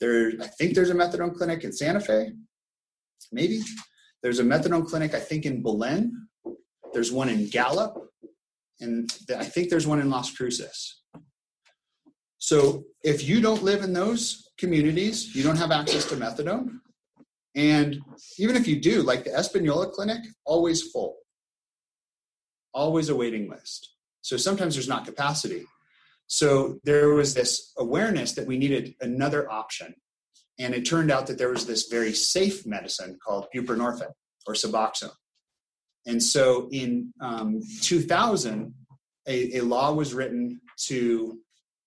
There, 0.00 0.32
I 0.40 0.46
think 0.46 0.74
there's 0.74 0.90
a 0.90 0.94
methadone 0.94 1.34
clinic 1.34 1.64
in 1.64 1.72
Santa 1.72 2.00
Fe, 2.00 2.30
maybe. 3.32 3.60
There's 4.22 4.38
a 4.38 4.44
methadone 4.44 4.86
clinic, 4.86 5.14
I 5.14 5.20
think, 5.20 5.44
in 5.44 5.62
Belen. 5.62 6.28
There's 6.92 7.10
one 7.10 7.28
in 7.28 7.48
Gallup, 7.48 7.94
and 8.80 9.10
I 9.36 9.44
think 9.44 9.68
there's 9.68 9.86
one 9.86 10.00
in 10.00 10.10
Las 10.10 10.30
Cruces. 10.30 11.02
So 12.38 12.84
if 13.02 13.26
you 13.28 13.40
don't 13.40 13.64
live 13.64 13.82
in 13.82 13.92
those 13.92 14.50
communities, 14.56 15.34
you 15.34 15.42
don't 15.42 15.56
have 15.56 15.72
access 15.72 16.04
to 16.06 16.16
methadone. 16.16 16.68
And 17.56 18.00
even 18.38 18.54
if 18.54 18.68
you 18.68 18.80
do, 18.80 19.02
like 19.02 19.24
the 19.24 19.36
Espanola 19.36 19.90
clinic, 19.90 20.22
always 20.44 20.82
full, 20.90 21.16
always 22.72 23.08
a 23.08 23.16
waiting 23.16 23.50
list. 23.50 23.90
So 24.22 24.36
sometimes 24.36 24.74
there's 24.74 24.88
not 24.88 25.04
capacity. 25.04 25.64
So 26.26 26.78
there 26.84 27.10
was 27.10 27.34
this 27.34 27.72
awareness 27.76 28.32
that 28.32 28.46
we 28.46 28.58
needed 28.58 28.94
another 29.00 29.50
option. 29.50 29.94
And 30.58 30.74
it 30.74 30.82
turned 30.82 31.10
out 31.10 31.26
that 31.26 31.38
there 31.38 31.50
was 31.50 31.66
this 31.66 31.88
very 31.88 32.12
safe 32.12 32.64
medicine 32.66 33.18
called 33.24 33.46
buprenorphine 33.54 34.12
or 34.46 34.54
Suboxone. 34.54 35.10
And 36.06 36.22
so 36.22 36.68
in 36.70 37.12
um, 37.20 37.60
2000, 37.82 38.74
a, 39.26 39.58
a 39.58 39.62
law 39.62 39.92
was 39.92 40.14
written 40.14 40.60
to 40.86 41.38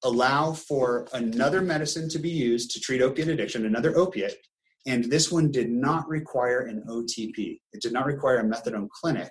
allow 0.04 0.54
for 0.54 1.08
another 1.14 1.62
medicine 1.62 2.10
to 2.10 2.20
be 2.20 2.30
used 2.30 2.72
to 2.72 2.80
treat 2.80 3.02
opiate 3.02 3.28
addiction, 3.28 3.66
another 3.66 3.98
opiate, 3.98 4.38
and 4.86 5.04
this 5.06 5.32
one 5.32 5.52
did 5.52 5.70
not 5.70 6.08
require 6.08 6.62
an 6.62 6.84
OTP. 6.88 7.60
It 7.74 7.82
did 7.82 7.92
not 7.92 8.06
require 8.06 8.40
a 8.40 8.44
methadone 8.44 8.90
clinic. 8.90 9.30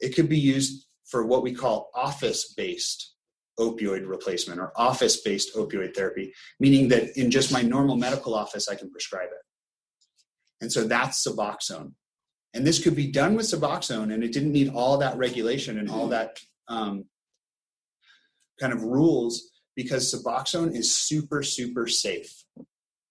It 0.00 0.14
could 0.14 0.28
be 0.28 0.38
used 0.38 0.86
for 1.08 1.24
what 1.24 1.42
we 1.42 1.54
call 1.54 1.90
office 1.94 2.52
based 2.54 3.14
opioid 3.58 4.08
replacement 4.08 4.60
or 4.60 4.72
office 4.76 5.20
based 5.20 5.54
opioid 5.54 5.94
therapy, 5.94 6.32
meaning 6.58 6.88
that 6.88 7.16
in 7.16 7.30
just 7.30 7.52
my 7.52 7.62
normal 7.62 7.96
medical 7.96 8.34
office, 8.34 8.68
I 8.68 8.74
can 8.74 8.90
prescribe 8.90 9.28
it. 9.28 9.44
And 10.62 10.72
so 10.72 10.84
that's 10.84 11.26
Suboxone. 11.26 11.92
And 12.54 12.66
this 12.66 12.82
could 12.82 12.94
be 12.94 13.10
done 13.10 13.34
with 13.34 13.46
Suboxone, 13.46 14.12
and 14.12 14.22
it 14.22 14.32
didn't 14.32 14.52
need 14.52 14.70
all 14.70 14.98
that 14.98 15.16
regulation 15.16 15.78
and 15.78 15.90
all 15.90 16.08
that 16.08 16.38
um, 16.68 17.06
kind 18.60 18.72
of 18.72 18.82
rules 18.82 19.50
because 19.74 20.14
Suboxone 20.14 20.74
is 20.76 20.94
super, 20.94 21.42
super 21.42 21.86
safe, 21.86 22.44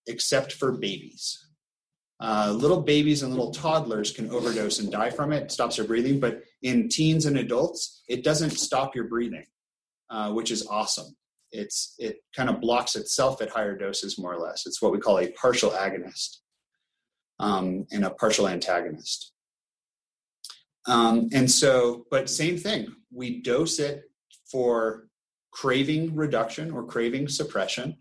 except 0.08 0.54
for 0.54 0.72
babies. 0.72 1.48
Uh, 2.20 2.54
little 2.56 2.82
babies 2.82 3.24
and 3.24 3.32
little 3.32 3.52
toddlers 3.52 4.12
can 4.12 4.30
overdose 4.30 4.80
and 4.80 4.92
die 4.92 5.10
from 5.10 5.34
it, 5.34 5.52
stops 5.52 5.78
their 5.78 5.86
breathing, 5.86 6.20
but 6.20 6.44
in 6.62 6.88
teens 6.88 7.26
and 7.26 7.38
adults, 7.38 8.04
it 8.08 8.24
doesn't 8.24 8.52
stop 8.52 8.96
your 8.96 9.06
breathing. 9.06 9.46
Uh, 10.12 10.30
which 10.30 10.52
is 10.52 10.68
awesome. 10.68 11.16
It's 11.54 11.96
it 11.98 12.18
kind 12.36 12.50
of 12.50 12.60
blocks 12.60 12.98
itself 12.98 13.42
at 13.42 13.50
higher 13.50 13.78
doses, 13.78 14.20
more 14.20 14.34
or 14.34 14.40
less. 14.40 14.66
It's 14.66 14.82
what 14.82 14.92
we 14.92 15.00
call 15.00 15.20
a 15.20 15.32
partial 15.32 15.72
agonist 15.72 16.40
um, 17.40 17.88
and 17.94 18.04
a 18.04 18.10
partial 18.10 18.50
antagonist. 18.50 19.32
Um, 20.86 21.30
and 21.32 21.50
so, 21.50 22.08
but 22.12 22.30
same 22.30 22.58
thing. 22.58 22.94
We 23.10 23.42
dose 23.42 23.80
it 23.80 24.04
for 24.52 25.08
craving 25.52 26.14
reduction 26.14 26.72
or 26.72 26.86
craving 26.86 27.30
suppression. 27.30 27.96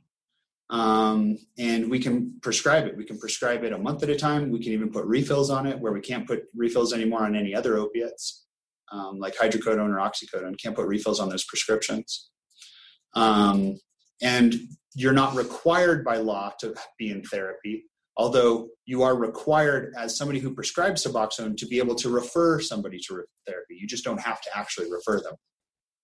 Um, 0.68 1.38
and 1.58 1.88
we 1.88 2.00
can 2.00 2.40
prescribe 2.42 2.86
it. 2.86 2.96
We 2.96 3.04
can 3.04 3.20
prescribe 3.20 3.62
it 3.62 3.72
a 3.72 3.78
month 3.78 4.02
at 4.02 4.10
a 4.10 4.16
time. 4.16 4.50
We 4.50 4.58
can 4.58 4.72
even 4.72 4.90
put 4.90 5.04
refills 5.04 5.48
on 5.48 5.64
it 5.64 5.78
where 5.78 5.92
we 5.92 6.00
can't 6.00 6.26
put 6.26 6.42
refills 6.56 6.92
anymore 6.92 7.22
on 7.22 7.36
any 7.36 7.54
other 7.54 7.76
opiates 7.76 8.46
um, 8.92 9.18
like 9.18 9.36
hydrocodone 9.36 9.90
or 9.90 9.98
oxycodone. 9.98 10.60
Can't 10.60 10.74
put 10.74 10.86
refills 10.86 11.20
on 11.20 11.28
those 11.28 11.44
prescriptions. 11.44 12.30
Um, 13.14 13.76
and 14.22 14.54
you're 14.94 15.12
not 15.12 15.34
required 15.34 16.04
by 16.04 16.16
law 16.16 16.52
to 16.60 16.74
be 16.98 17.10
in 17.10 17.22
therapy, 17.22 17.84
although 18.16 18.68
you 18.86 19.02
are 19.02 19.16
required 19.16 19.94
as 19.96 20.16
somebody 20.16 20.38
who 20.40 20.54
prescribes 20.54 21.04
Suboxone 21.04 21.56
to 21.56 21.66
be 21.66 21.78
able 21.78 21.94
to 21.96 22.10
refer 22.10 22.60
somebody 22.60 22.98
to 23.08 23.24
therapy. 23.46 23.76
You 23.80 23.86
just 23.86 24.04
don't 24.04 24.20
have 24.20 24.40
to 24.42 24.50
actually 24.54 24.90
refer 24.90 25.20
them. 25.20 25.34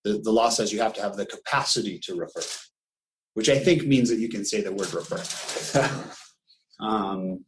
The, 0.03 0.19
the 0.23 0.31
law 0.31 0.49
says 0.49 0.71
you 0.71 0.81
have 0.81 0.93
to 0.93 1.01
have 1.01 1.15
the 1.15 1.25
capacity 1.25 1.99
to 2.03 2.15
refer, 2.15 2.41
which 3.33 3.49
I 3.49 3.59
think 3.59 3.85
means 3.85 4.09
that 4.09 4.19
you 4.19 4.29
can 4.29 4.45
say 4.45 4.61
the 4.61 4.71
word 4.71 4.93
refer. 4.93 5.83
um, 6.79 7.43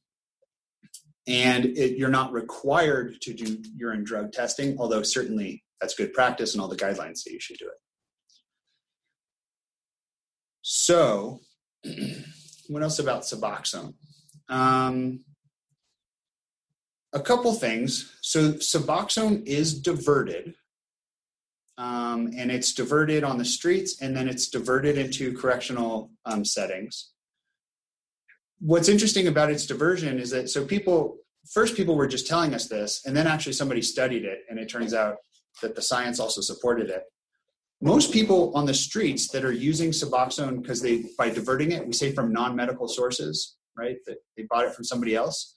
and 1.29 1.65
it, 1.65 1.95
you're 1.95 2.09
not 2.09 2.33
required 2.33 3.21
to 3.21 3.33
do 3.33 3.61
urine 3.75 4.03
drug 4.03 4.31
testing, 4.33 4.75
although 4.79 5.03
certainly 5.03 5.63
that's 5.79 5.93
good 5.93 6.11
practice 6.11 6.53
and 6.53 6.61
all 6.61 6.67
the 6.67 6.75
guidelines 6.75 7.19
say 7.19 7.31
you 7.31 7.39
should 7.39 7.59
do 7.59 7.67
it. 7.67 7.77
So, 10.63 11.41
what 12.67 12.81
else 12.81 12.97
about 12.97 13.21
Suboxone? 13.21 13.93
Um, 14.49 15.19
a 17.13 17.19
couple 17.19 17.53
things. 17.53 18.17
So, 18.21 18.53
Suboxone 18.53 19.45
is 19.45 19.79
diverted, 19.79 20.55
um, 21.77 22.31
and 22.35 22.49
it's 22.49 22.73
diverted 22.73 23.23
on 23.23 23.37
the 23.37 23.45
streets, 23.45 24.01
and 24.01 24.17
then 24.17 24.27
it's 24.27 24.49
diverted 24.49 24.97
into 24.97 25.37
correctional 25.37 26.11
um, 26.25 26.43
settings 26.43 27.11
what's 28.59 28.89
interesting 28.89 29.27
about 29.27 29.51
its 29.51 29.65
diversion 29.65 30.19
is 30.19 30.29
that 30.31 30.49
so 30.49 30.65
people 30.65 31.17
first 31.51 31.75
people 31.75 31.95
were 31.95 32.07
just 32.07 32.27
telling 32.27 32.53
us 32.53 32.67
this 32.67 33.01
and 33.05 33.15
then 33.15 33.27
actually 33.27 33.53
somebody 33.53 33.81
studied 33.81 34.25
it 34.25 34.39
and 34.49 34.59
it 34.59 34.69
turns 34.69 34.93
out 34.93 35.15
that 35.61 35.75
the 35.75 35.81
science 35.81 36.19
also 36.19 36.41
supported 36.41 36.89
it. 36.89 37.03
Most 37.81 38.11
people 38.11 38.51
on 38.55 38.65
the 38.65 38.73
streets 38.73 39.29
that 39.29 39.45
are 39.45 39.53
using 39.53 39.91
suboxone 39.91 40.61
because 40.61 40.81
they 40.81 41.05
by 41.17 41.29
diverting 41.29 41.71
it 41.71 41.85
we 41.85 41.93
say 41.93 42.11
from 42.13 42.31
non-medical 42.33 42.87
sources 42.87 43.57
right 43.77 43.97
that 44.05 44.17
they 44.35 44.43
bought 44.49 44.65
it 44.65 44.73
from 44.73 44.83
somebody 44.83 45.15
else 45.15 45.55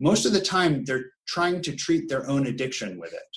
most 0.00 0.26
of 0.26 0.32
the 0.32 0.40
time 0.40 0.84
they're 0.84 1.12
trying 1.26 1.62
to 1.62 1.74
treat 1.74 2.08
their 2.08 2.28
own 2.28 2.48
addiction 2.48 2.98
with 2.98 3.14
it. 3.14 3.36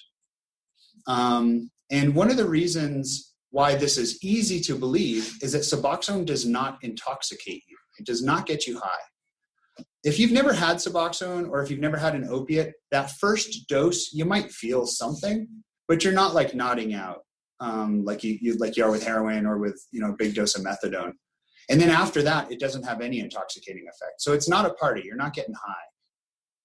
Um, 1.07 1.69
and 1.91 2.15
one 2.15 2.31
of 2.31 2.37
the 2.37 2.49
reasons 2.49 3.33
why 3.51 3.75
this 3.75 3.97
is 3.97 4.21
easy 4.23 4.59
to 4.61 4.75
believe 4.75 5.31
is 5.41 5.53
that 5.53 5.59
suboxone 5.59 6.25
does 6.25 6.45
not 6.45 6.79
intoxicate 6.81 7.63
you 7.67 7.77
it 7.99 8.05
does 8.05 8.23
not 8.23 8.45
get 8.45 8.67
you 8.67 8.79
high. 8.79 9.85
if 10.03 10.19
you've 10.19 10.31
never 10.31 10.53
had 10.53 10.77
Suboxone 10.77 11.49
or 11.49 11.63
if 11.63 11.69
you've 11.69 11.79
never 11.79 11.97
had 11.97 12.15
an 12.15 12.27
opiate, 12.29 12.73
that 12.91 13.11
first 13.19 13.67
dose 13.67 14.13
you 14.13 14.23
might 14.23 14.51
feel 14.51 14.85
something, 14.85 15.47
but 15.87 16.03
you're 16.03 16.13
not 16.13 16.33
like 16.33 16.53
nodding 16.53 16.93
out 16.93 17.25
um, 17.59 18.03
like 18.03 18.23
you, 18.23 18.37
you 18.41 18.57
like 18.57 18.77
you 18.77 18.83
are 18.83 18.91
with 18.91 19.05
heroin 19.05 19.45
or 19.45 19.57
with 19.57 19.81
you 19.91 20.01
know 20.01 20.09
a 20.09 20.15
big 20.15 20.35
dose 20.35 20.55
of 20.55 20.63
methadone. 20.63 21.13
And 21.69 21.81
then 21.81 21.89
after 21.89 22.21
that, 22.23 22.51
it 22.51 22.59
doesn't 22.59 22.83
have 22.83 23.01
any 23.01 23.19
intoxicating 23.19 23.85
effect. 23.87 24.21
So 24.21 24.33
it's 24.33 24.47
not 24.47 24.65
a 24.65 24.73
party. 24.73 25.01
You're 25.03 25.15
not 25.15 25.33
getting 25.33 25.55
high. 25.55 25.73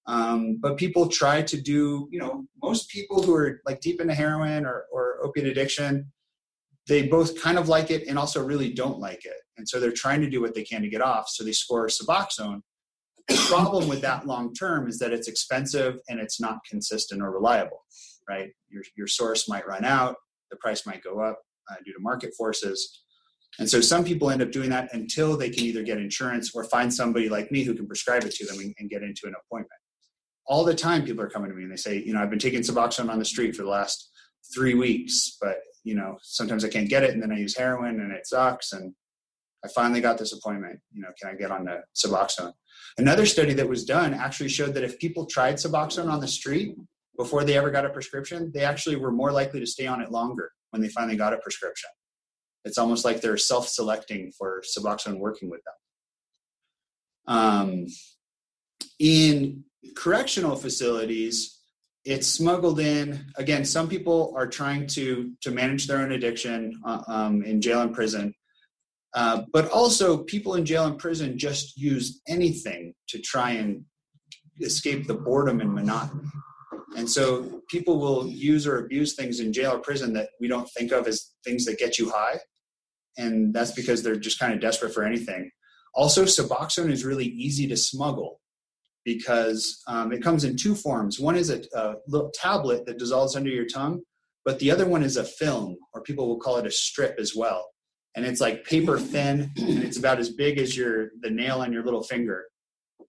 Um, 0.07 0.57
but 0.61 0.77
people 0.77 1.07
try 1.07 1.41
to 1.41 1.59
do, 1.59 2.07
you 2.11 2.19
know, 2.19 2.45
most 2.61 2.89
people 2.89 3.23
who 3.23 3.33
are 3.33 3.61
like 3.65 3.81
deep 3.81 3.99
into 3.99 4.13
heroin 4.13 4.65
or, 4.65 4.85
or 4.91 5.23
opiate 5.23 5.47
addiction, 5.47 6.11
they 6.87 7.07
both 7.07 7.41
kind 7.41 7.57
of 7.57 7.69
like 7.69 7.91
it 7.91 8.07
and 8.07 8.17
also 8.17 8.43
really 8.43 8.73
don't 8.73 8.99
like 8.99 9.25
it. 9.25 9.37
And 9.57 9.67
so 9.67 9.79
they're 9.79 9.91
trying 9.91 10.21
to 10.21 10.29
do 10.29 10.41
what 10.41 10.55
they 10.55 10.63
can 10.63 10.81
to 10.81 10.89
get 10.89 11.01
off. 11.01 11.29
So 11.29 11.43
they 11.43 11.51
score 11.51 11.87
Suboxone. 11.87 12.61
The 13.27 13.45
problem 13.47 13.87
with 13.87 14.01
that 14.01 14.25
long 14.25 14.53
term 14.53 14.87
is 14.87 14.97
that 14.99 15.13
it's 15.13 15.27
expensive 15.27 15.99
and 16.09 16.19
it's 16.19 16.41
not 16.41 16.59
consistent 16.69 17.21
or 17.21 17.31
reliable, 17.31 17.85
right? 18.27 18.49
Your, 18.69 18.83
your 18.97 19.07
source 19.07 19.47
might 19.47 19.67
run 19.67 19.85
out, 19.85 20.15
the 20.49 20.57
price 20.57 20.85
might 20.85 21.03
go 21.03 21.19
up 21.19 21.39
uh, 21.69 21.75
due 21.85 21.93
to 21.93 21.99
market 21.99 22.33
forces. 22.35 23.03
And 23.59 23.69
so 23.69 23.81
some 23.81 24.03
people 24.03 24.31
end 24.31 24.41
up 24.41 24.51
doing 24.51 24.69
that 24.69 24.93
until 24.93 25.37
they 25.37 25.49
can 25.49 25.63
either 25.63 25.83
get 25.83 25.97
insurance 25.97 26.51
or 26.55 26.63
find 26.63 26.93
somebody 26.93 27.29
like 27.29 27.51
me 27.51 27.63
who 27.63 27.75
can 27.75 27.85
prescribe 27.85 28.23
it 28.23 28.33
to 28.35 28.45
them 28.45 28.59
and, 28.59 28.73
and 28.79 28.89
get 28.89 29.03
into 29.03 29.21
an 29.25 29.33
appointment. 29.45 29.79
All 30.47 30.63
the 30.63 30.73
time, 30.73 31.05
people 31.05 31.23
are 31.23 31.29
coming 31.29 31.49
to 31.49 31.55
me 31.55 31.63
and 31.63 31.71
they 31.71 31.77
say, 31.77 32.01
you 32.03 32.13
know, 32.13 32.21
I've 32.21 32.29
been 32.29 32.39
taking 32.39 32.61
Suboxone 32.61 33.09
on 33.09 33.19
the 33.19 33.25
street 33.25 33.55
for 33.55 33.63
the 33.63 33.69
last 33.69 34.09
three 34.53 34.73
weeks, 34.73 35.37
but 35.39 35.57
you 35.83 35.95
know, 35.95 36.17
sometimes 36.21 36.63
I 36.63 36.69
can't 36.69 36.89
get 36.89 37.03
it, 37.03 37.11
and 37.11 37.21
then 37.21 37.31
I 37.31 37.37
use 37.37 37.57
heroin 37.57 37.99
and 37.99 38.11
it 38.11 38.27
sucks. 38.27 38.73
And 38.73 38.93
I 39.63 39.67
finally 39.69 40.01
got 40.01 40.17
this 40.17 40.33
appointment. 40.33 40.79
You 40.91 41.01
know, 41.01 41.09
can 41.19 41.29
I 41.29 41.35
get 41.35 41.51
on 41.51 41.65
the 41.65 41.81
Suboxone? 41.95 42.53
Another 42.97 43.25
study 43.25 43.53
that 43.53 43.67
was 43.67 43.85
done 43.85 44.13
actually 44.13 44.49
showed 44.49 44.73
that 44.73 44.83
if 44.83 44.99
people 44.99 45.25
tried 45.25 45.55
Suboxone 45.55 46.11
on 46.11 46.19
the 46.19 46.27
street 46.27 46.75
before 47.17 47.43
they 47.43 47.57
ever 47.57 47.71
got 47.71 47.85
a 47.85 47.89
prescription, 47.89 48.51
they 48.53 48.63
actually 48.63 48.95
were 48.95 49.11
more 49.11 49.31
likely 49.31 49.59
to 49.59 49.65
stay 49.67 49.87
on 49.87 50.01
it 50.01 50.11
longer 50.11 50.51
when 50.71 50.81
they 50.81 50.89
finally 50.89 51.17
got 51.17 51.33
a 51.33 51.37
prescription. 51.37 51.89
It's 52.65 52.77
almost 52.77 53.05
like 53.05 53.21
they're 53.21 53.37
self-selecting 53.37 54.33
for 54.37 54.61
Suboxone 54.77 55.17
working 55.17 55.49
with 55.49 55.61
them. 55.63 57.35
Um, 57.35 57.85
in 58.99 59.63
correctional 59.95 60.55
facilities, 60.55 61.60
it's 62.05 62.27
smuggled 62.27 62.79
in. 62.79 63.25
Again, 63.35 63.63
some 63.65 63.87
people 63.87 64.33
are 64.35 64.47
trying 64.47 64.87
to 64.87 65.31
to 65.41 65.51
manage 65.51 65.87
their 65.87 65.99
own 65.99 66.11
addiction 66.11 66.79
uh, 66.85 67.03
um, 67.07 67.43
in 67.43 67.61
jail 67.61 67.81
and 67.81 67.93
prison, 67.93 68.33
uh, 69.13 69.43
but 69.53 69.69
also 69.69 70.23
people 70.23 70.55
in 70.55 70.65
jail 70.65 70.85
and 70.85 70.97
prison 70.97 71.37
just 71.37 71.77
use 71.77 72.21
anything 72.27 72.93
to 73.09 73.19
try 73.19 73.51
and 73.51 73.83
escape 74.61 75.07
the 75.07 75.13
boredom 75.13 75.61
and 75.61 75.73
monotony. 75.73 76.27
And 76.97 77.09
so 77.09 77.61
people 77.69 77.99
will 77.99 78.27
use 78.27 78.67
or 78.67 78.79
abuse 78.79 79.15
things 79.15 79.39
in 79.39 79.53
jail 79.53 79.71
or 79.71 79.79
prison 79.79 80.13
that 80.13 80.29
we 80.41 80.47
don't 80.47 80.69
think 80.71 80.91
of 80.91 81.07
as 81.07 81.31
things 81.45 81.65
that 81.65 81.79
get 81.79 81.97
you 81.97 82.09
high 82.09 82.39
and 83.17 83.53
that's 83.53 83.71
because 83.71 84.03
they're 84.03 84.15
just 84.15 84.39
kind 84.39 84.53
of 84.53 84.59
desperate 84.59 84.93
for 84.93 85.03
anything. 85.03 85.51
Also, 85.93 86.23
Suboxone 86.23 86.91
is 86.91 87.03
really 87.03 87.25
easy 87.25 87.67
to 87.67 87.77
smuggle 87.77 88.39
because 89.05 89.81
um, 89.87 90.11
it 90.11 90.21
comes 90.21 90.43
in 90.43 90.55
two 90.55 90.75
forms. 90.75 91.19
One 91.19 91.35
is 91.35 91.49
a, 91.49 91.61
a, 91.73 91.95
little 92.07 92.31
tablet 92.33 92.85
that 92.85 92.99
dissolves 92.99 93.35
under 93.35 93.49
your 93.49 93.65
tongue, 93.65 94.01
but 94.45 94.59
the 94.59 94.71
other 94.71 94.87
one 94.87 95.03
is 95.03 95.17
a 95.17 95.23
film, 95.23 95.77
or 95.93 96.01
people 96.01 96.27
will 96.27 96.39
call 96.39 96.57
it 96.57 96.67
a 96.67 96.71
strip 96.71 97.19
as 97.19 97.35
well. 97.35 97.67
And 98.15 98.25
it's 98.25 98.41
like 98.41 98.65
paper 98.65 98.99
thin, 98.99 99.51
and 99.57 99.83
it's 99.83 99.97
about 99.97 100.19
as 100.19 100.29
big 100.29 100.59
as 100.59 100.75
your 100.75 101.09
the 101.21 101.29
nail 101.29 101.61
on 101.61 101.71
your 101.71 101.83
little 101.83 102.03
finger. 102.03 102.45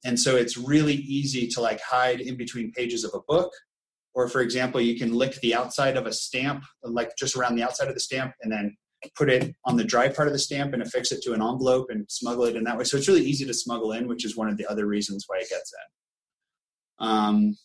And 0.05 0.19
so 0.19 0.37
it's 0.37 0.57
really 0.57 0.95
easy 0.95 1.47
to 1.49 1.61
like 1.61 1.81
hide 1.81 2.21
in 2.21 2.37
between 2.37 2.73
pages 2.73 3.05
of 3.05 3.13
a 3.15 3.21
book. 3.29 3.53
Or 4.15 4.29
for 4.29 4.41
example, 4.41 4.81
you 4.81 4.99
can 4.99 5.13
lick 5.13 5.41
the 5.41 5.55
outside 5.55 5.97
of 5.97 6.07
a 6.07 6.13
stamp, 6.13 6.65
like 6.83 7.13
just 7.19 7.37
around 7.37 7.57
the 7.57 7.63
outside 7.63 7.89
of 7.89 7.95
the 7.95 8.01
stamp, 8.01 8.33
and 8.43 8.53
then 8.53 8.77
put 9.17 9.31
it 9.31 9.55
on 9.65 9.77
the 9.77 9.85
dry 9.85 10.09
part 10.09 10.29
of 10.29 10.33
the 10.33 10.39
stamp 10.39 10.73
and 10.73 10.83
affix 10.83 11.13
it 11.13 11.23
to 11.23 11.33
an 11.33 11.43
envelope 11.43 11.87
and 11.91 12.07
smuggle 12.09 12.45
it 12.45 12.57
in 12.57 12.65
that 12.65 12.77
way. 12.77 12.85
So 12.85 12.97
it's 12.97 13.09
really 13.09 13.25
easy 13.25 13.45
to 13.45 13.55
smuggle 13.55 13.93
in, 13.93 14.07
which 14.07 14.25
is 14.25 14.37
one 14.37 14.49
of 14.49 14.57
the 14.57 14.67
other 14.67 14.87
reasons 14.87 15.25
why 15.27 15.39
it 15.39 15.49
gets 15.49 15.73
in. 15.73 17.07
Um, 17.09 17.57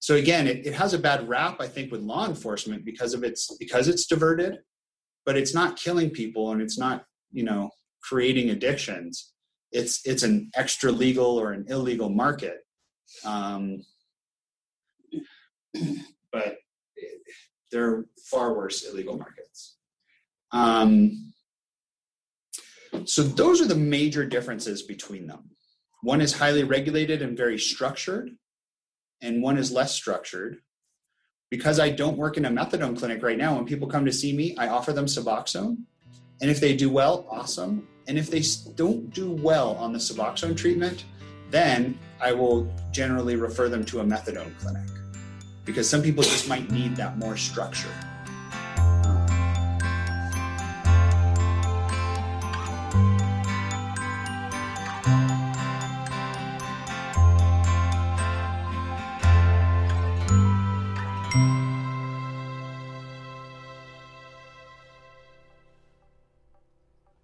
so 0.00 0.16
again, 0.16 0.46
it, 0.46 0.66
it 0.66 0.74
has 0.74 0.94
a 0.94 0.98
bad 0.98 1.28
rap, 1.28 1.56
I 1.60 1.68
think, 1.68 1.92
with 1.92 2.00
law 2.00 2.26
enforcement 2.26 2.84
because 2.84 3.14
of 3.14 3.22
its 3.22 3.54
because 3.58 3.86
it's 3.88 4.06
diverted, 4.06 4.58
but 5.26 5.36
it's 5.36 5.54
not 5.54 5.76
killing 5.76 6.10
people 6.10 6.52
and 6.52 6.62
it's 6.62 6.78
not 6.78 7.04
you 7.32 7.44
know 7.44 7.70
creating 8.02 8.50
addictions. 8.50 9.32
It's 9.72 10.00
it's 10.06 10.22
an 10.22 10.50
extra 10.54 10.90
legal 10.90 11.38
or 11.38 11.52
an 11.52 11.66
illegal 11.68 12.08
market. 12.08 12.58
Um, 13.24 13.82
but 16.32 16.56
there 17.70 17.84
are 17.84 18.06
far 18.24 18.54
worse 18.54 18.88
illegal 18.88 19.16
markets. 19.16 19.76
Um, 20.52 21.32
so 23.04 23.22
those 23.22 23.60
are 23.60 23.66
the 23.66 23.74
major 23.74 24.24
differences 24.24 24.82
between 24.82 25.26
them. 25.26 25.50
One 26.02 26.20
is 26.20 26.32
highly 26.32 26.64
regulated 26.64 27.22
and 27.22 27.36
very 27.36 27.58
structured, 27.58 28.30
and 29.20 29.42
one 29.42 29.58
is 29.58 29.70
less 29.70 29.94
structured. 29.94 30.58
Because 31.50 31.80
I 31.80 31.90
don't 31.90 32.16
work 32.16 32.36
in 32.36 32.44
a 32.44 32.50
methadone 32.50 32.96
clinic 32.96 33.22
right 33.22 33.36
now, 33.36 33.56
when 33.56 33.66
people 33.66 33.88
come 33.88 34.04
to 34.04 34.12
see 34.12 34.32
me, 34.32 34.56
I 34.56 34.68
offer 34.68 34.92
them 34.92 35.06
Suboxone. 35.06 35.78
And 36.40 36.50
if 36.50 36.60
they 36.60 36.76
do 36.76 36.88
well, 36.88 37.26
awesome. 37.28 37.88
And 38.06 38.16
if 38.16 38.30
they 38.30 38.42
don't 38.76 39.12
do 39.12 39.32
well 39.32 39.74
on 39.76 39.92
the 39.92 39.98
Suboxone 39.98 40.56
treatment, 40.56 41.04
then 41.50 41.98
I 42.20 42.32
will 42.32 42.72
generally 42.92 43.36
refer 43.36 43.68
them 43.68 43.84
to 43.86 44.00
a 44.00 44.04
methadone 44.04 44.56
clinic 44.58 44.88
because 45.64 45.88
some 45.88 46.02
people 46.02 46.22
just 46.22 46.48
might 46.48 46.70
need 46.70 46.96
that 46.96 47.18
more 47.18 47.36
structure. 47.36 47.90